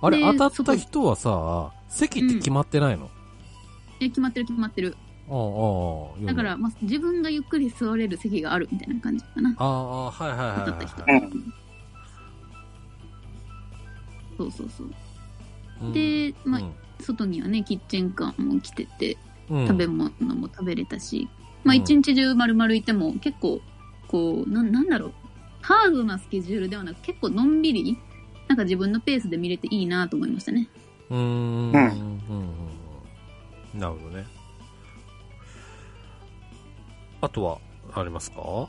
[0.00, 3.10] あれ、で当たった人はさ、席って決まってないの、
[3.98, 4.96] え、決まってる決まってる。
[5.28, 9.54] だから、まあ、自分がゆっくり座れる席があるみたいな感じかな。
[9.56, 11.02] ああ、はいはいはい当たった人。
[14.36, 14.90] そうそうそう。
[15.82, 19.16] うんでまあうん外にはね、キッチンカーも来てて、
[19.50, 21.28] うん食べ物も食べれたし、
[21.64, 23.60] まあ、うん一日中丸々いても結構、
[24.06, 25.12] こう、ななんだろう、
[25.62, 27.98] ハードなスケジュールではなく、結構のんびり、
[28.46, 30.68] なんか自分のペースで見れていいなと思いましたね。
[31.10, 31.20] うーん。
[31.20, 31.72] うん。
[31.72, 32.20] うん。
[33.74, 34.26] うんなるほどね。
[37.22, 37.58] あとは、
[37.94, 38.68] ありますか？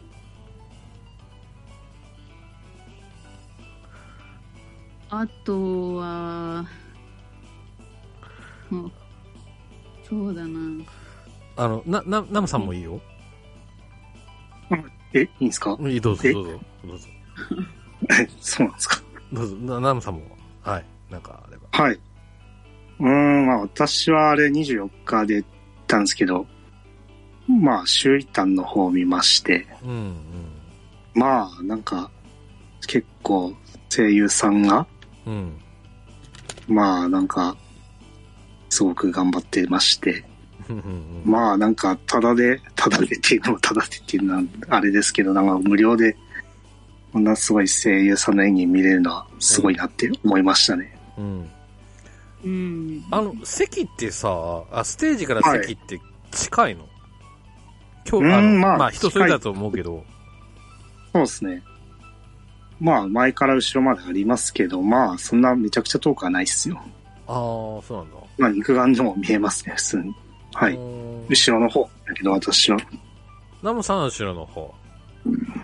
[5.10, 6.66] あとは、
[8.72, 8.92] うん
[10.10, 10.60] そうだな。
[11.56, 13.00] あの、な、な、ナムさんもいいよ。
[15.14, 15.78] え、いいんですか？
[15.80, 16.34] いい、どうぞ、え？
[16.34, 16.60] どうぞ。
[16.86, 17.08] どうぞ。
[18.42, 19.02] そうなんですか？
[19.32, 20.22] どうぞ、なナムさんも。
[20.62, 20.86] はい。
[21.10, 21.64] なんかあれば。
[21.72, 22.00] はい。
[23.00, 25.50] うーん、まあ私はあれ24日で行っ
[25.88, 26.46] たんですけど、
[27.48, 30.16] まあ、周囲端の方を見まして、うん、うん。
[31.14, 32.10] まあ、なんか、
[32.88, 33.54] 結構
[33.90, 34.88] 声優さんが、
[35.26, 35.60] うん。
[36.68, 37.56] まあ、なんか、
[38.70, 40.24] すごく頑張ってまして、
[41.26, 46.16] まあ、なんか、ただで、ただでっていうのもただでっていうのはあれですけど、なんか無料で、
[47.12, 50.98] こんなすごい声優さんの演技見れるのはすごいなって思いましたね。
[51.18, 51.50] うん。
[52.44, 53.06] うん。
[53.12, 56.00] あの、席ってさ、あ、ステージから席って
[56.32, 56.88] 近いの、
[58.10, 60.04] 今日、うんあの、まあ、まあ人それだと思うけど、
[61.14, 61.64] そうですね。
[62.80, 66.82] まあ、前から後ろまでありますけど、まあ、そんなめちゃくちゃ遠くはないっすよ。
[67.28, 67.34] ああ、
[67.82, 68.18] そうなんだ。
[68.38, 70.14] まあ、肉眼でも見えますね、普通に。
[70.54, 70.74] はい。
[70.74, 70.78] い。
[71.30, 72.78] 後ろの方だけど、私は。
[73.62, 74.74] ナムさんは後ろの方。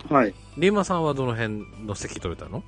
[0.09, 0.33] はい。
[0.57, 2.63] リーマさんはどの辺の席取れたの？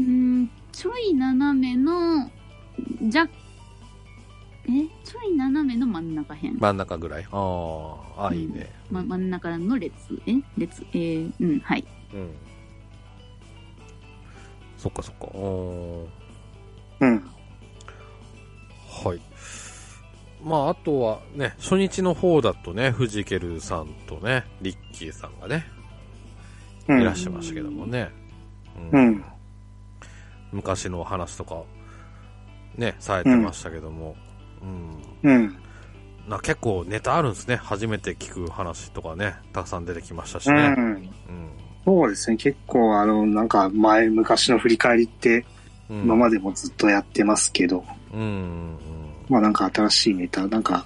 [0.00, 2.30] うん、ちょい斜めの、
[3.02, 3.28] じゃ、
[4.68, 6.56] えちょい斜めの真ん中辺。
[6.58, 7.26] 真ん中ぐらい？
[7.30, 8.70] ああ、あいいね。
[8.90, 9.94] ま、真ん中の列
[10.26, 10.34] え？
[10.58, 11.84] 列えー、うん、はい。
[12.12, 12.34] うん。
[14.76, 15.26] そっかそっか。
[15.26, 16.08] お
[17.00, 17.16] うん。
[17.16, 19.20] ーはい。
[20.44, 25.66] まあ、あとはね、初日の方だとね、藤ケルさんとね、リッキーさんがね、
[26.88, 27.00] うん。
[27.00, 28.10] いらっしゃいましたけどもね。
[28.92, 29.24] ううんん。
[30.52, 31.62] 昔のお話とか、
[32.76, 34.10] ね、されてましたけども。
[34.10, 34.25] うん。
[35.22, 35.56] うん。
[36.28, 37.56] な結構ネタあるんですね。
[37.56, 40.68] 初めて聞く話とかね、たくさん出てきましたしうね。
[40.68, 40.74] ん。
[40.74, 41.06] うん。
[41.84, 42.36] そうですね。
[42.36, 45.46] 結構、あの、なんか前、昔の振り返りって、
[45.88, 46.00] うん。
[46.02, 48.20] 今までもずっとやってますけど、うん。
[48.20, 48.76] うん。
[49.28, 50.84] まあなんか新しいネタ、なんか、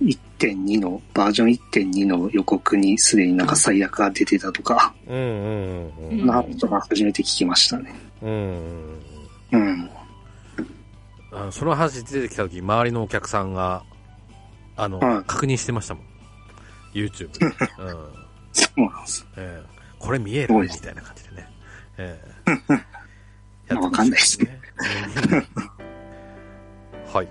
[0.00, 5.16] 1.2の、バージョン1.2の予告にすでになんか最悪が出てたとか、うん。
[5.16, 5.22] うん。
[5.22, 6.20] うん。
[6.20, 7.94] うんなんとか初めて聞きましたね。
[8.22, 9.02] うん。
[9.52, 9.90] うん。
[11.38, 13.84] あのその話出てきた時、周りのお客さんが、
[14.76, 16.04] あの、はい確認してましたもん。
[16.92, 17.46] YouTube で。
[17.46, 17.52] うん。
[18.52, 19.26] そうなんです。
[19.36, 20.54] ええこれ見える？
[20.54, 21.48] みたいな感じでね。
[21.98, 22.78] ええやっ
[23.68, 24.60] てまわかんないですね。
[25.32, 25.46] うん
[27.12, 27.28] はい。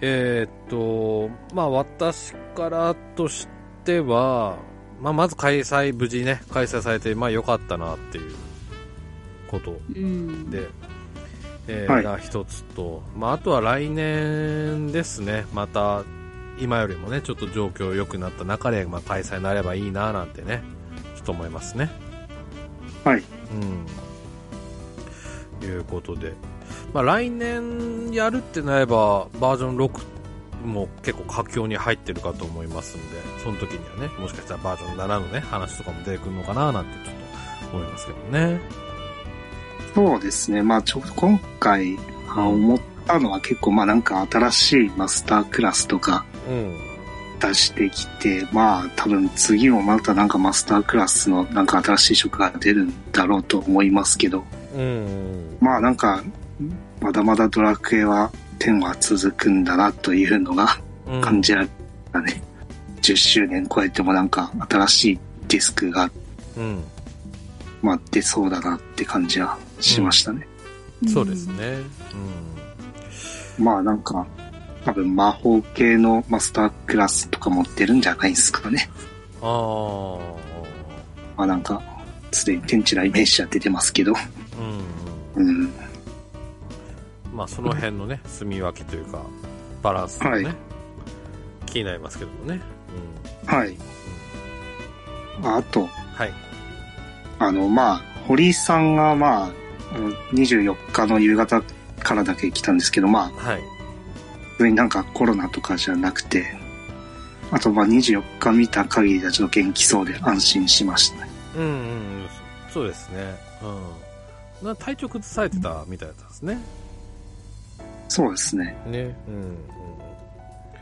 [0.00, 3.48] えーっと、まあ私からとし
[3.84, 4.58] ては、
[5.00, 8.34] まあまず開催、無事ね、開催されて、まあ良かったなっていう
[9.50, 10.50] ことうん。
[10.50, 10.68] で、
[11.68, 16.04] えーはいが一つと、まあ、あとは来年ですね、また、
[16.58, 20.62] 今よりもね、ちょっと状況良くなった中で、まあ、開催になればいいな、なんてね、
[21.16, 21.90] ちょっと思いますね。
[23.04, 23.22] はい。
[23.52, 25.66] うん。
[25.66, 26.32] いうことで。
[26.92, 30.00] まあ、来年やるってなれば、バージョン6
[30.64, 38.85] も結構佳境に入ってるかと思いますんで、その時にはね、もしかしたらバージョン7のね、話とかも出てくるのかな、なんてちょっと思いますけどね。
[39.96, 40.62] そうですね。
[40.62, 41.96] まあ、ちょっと今回、
[42.28, 46.78] あ思ったのは結構、まあなんか新しいマスタークラスとかうん。
[47.40, 54.44] 出してきて、まあ多分次もまたなんかマスタークラスのなんか新しい職が出るんだろうと思いますけど、
[54.74, 55.56] うん。
[55.62, 56.22] まあなんか、
[57.00, 61.20] まだまだドラクエは10は続くんだなというのがうん。
[61.22, 61.68] 感じられ
[62.12, 62.42] たね。
[63.00, 65.18] 10周年超えてもなんか新しい
[65.48, 66.10] ディスクが、
[66.54, 66.84] うん。
[67.82, 70.46] まあ、出そうだなって感じはしましたね。
[71.12, 71.78] そうですね。
[73.58, 74.26] まあなんか、
[74.84, 78.90] 多分魔法系のマスタークラスとか持ってるんじゃないですかね。
[79.42, 79.48] うん。
[79.48, 80.18] あ
[81.36, 81.82] まあなんか、
[82.32, 84.14] すでに天地なイメージは出てますけど。
[84.16, 84.20] あ。
[85.36, 85.46] うん。
[85.48, 85.72] うん。
[87.32, 89.22] まあ、その辺のね、住み分けというか、
[89.82, 90.54] バランスもね、はい
[91.66, 92.60] 気になりますけどもね。
[93.44, 93.76] はい。
[95.42, 95.86] あと、うん。
[95.86, 96.32] はい。
[97.38, 99.50] あの、まあ、堀井さんがまあ、
[99.94, 101.62] あの24日の夕方
[102.00, 103.62] からだけ来たんですけど、まあ、はい。
[104.52, 106.46] 普通になんかコロナとかじゃなくて、
[107.50, 111.30] あとまあ24日見た限りではちょっと元気そうで安心しましたね。
[111.56, 112.26] うんうんうん。
[112.72, 113.34] そうですね。
[114.62, 114.68] うん。
[114.68, 116.58] な体調崩されてたみたいだったんですね。
[118.08, 118.76] そうですね。
[118.86, 119.16] ね。
[119.28, 119.56] うんうん。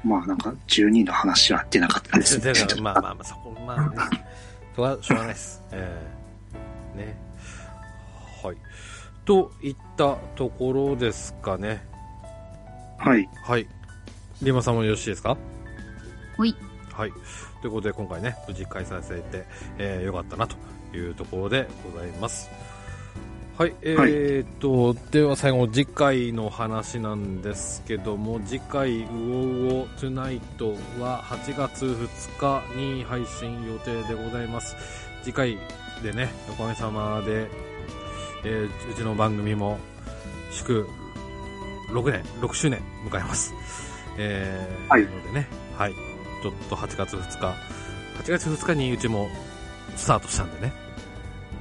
[0.04, 2.52] まあなんか12の話は出なかったです ね。
[2.80, 3.96] まあまあまあ、そこ、まあね。
[4.76, 5.62] しょうがないです。
[5.72, 6.13] ええ
[6.94, 7.16] ね。
[8.42, 8.56] はい。
[9.24, 11.86] といったところですかね。
[12.98, 13.28] はい。
[13.44, 13.66] はい。
[14.42, 15.36] リマさんもよろしいですか？
[16.36, 16.54] ほい。
[16.92, 17.12] はい。
[17.62, 19.46] ということで、今回ね、無事開催されて、
[19.78, 20.56] えー、よかったなと
[20.96, 22.50] いうところでございます。
[23.56, 23.74] はい。
[23.82, 34.74] えー、っと、では最後、次回の話なんですけども、次回、ウオウオトゥナイトは8月2日に配信予定でございます。
[35.22, 35.58] 次回
[36.04, 37.48] でね、おかげさまで、
[38.44, 39.78] えーうちの番組も、
[40.50, 40.86] 祝
[41.88, 43.54] 6年、6周年迎えます。
[44.18, 45.48] えー、はいのでね、
[45.78, 45.94] はい。
[46.42, 47.46] ちょっと8月2日、
[48.22, 49.28] 8月2日にうちも
[49.96, 50.72] スタートしたんでね。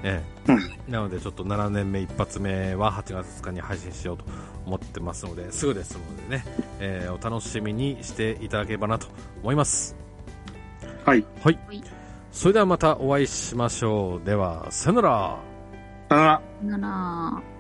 [0.04, 0.60] えうん。
[0.60, 4.26] えなのでちょっと7年目一発目は8月2日に配信しようと
[4.66, 6.46] 思ってますので、すぐですのでね、
[6.82, 9.08] えーお楽しみにしていただければなと
[9.42, 9.96] 思います。
[11.06, 11.26] はい。
[11.42, 12.03] はいはい。
[12.34, 14.26] それではまたお会いしましょう。
[14.26, 15.40] では、さよなら。
[16.10, 16.42] さよなら。
[16.64, 17.53] なら。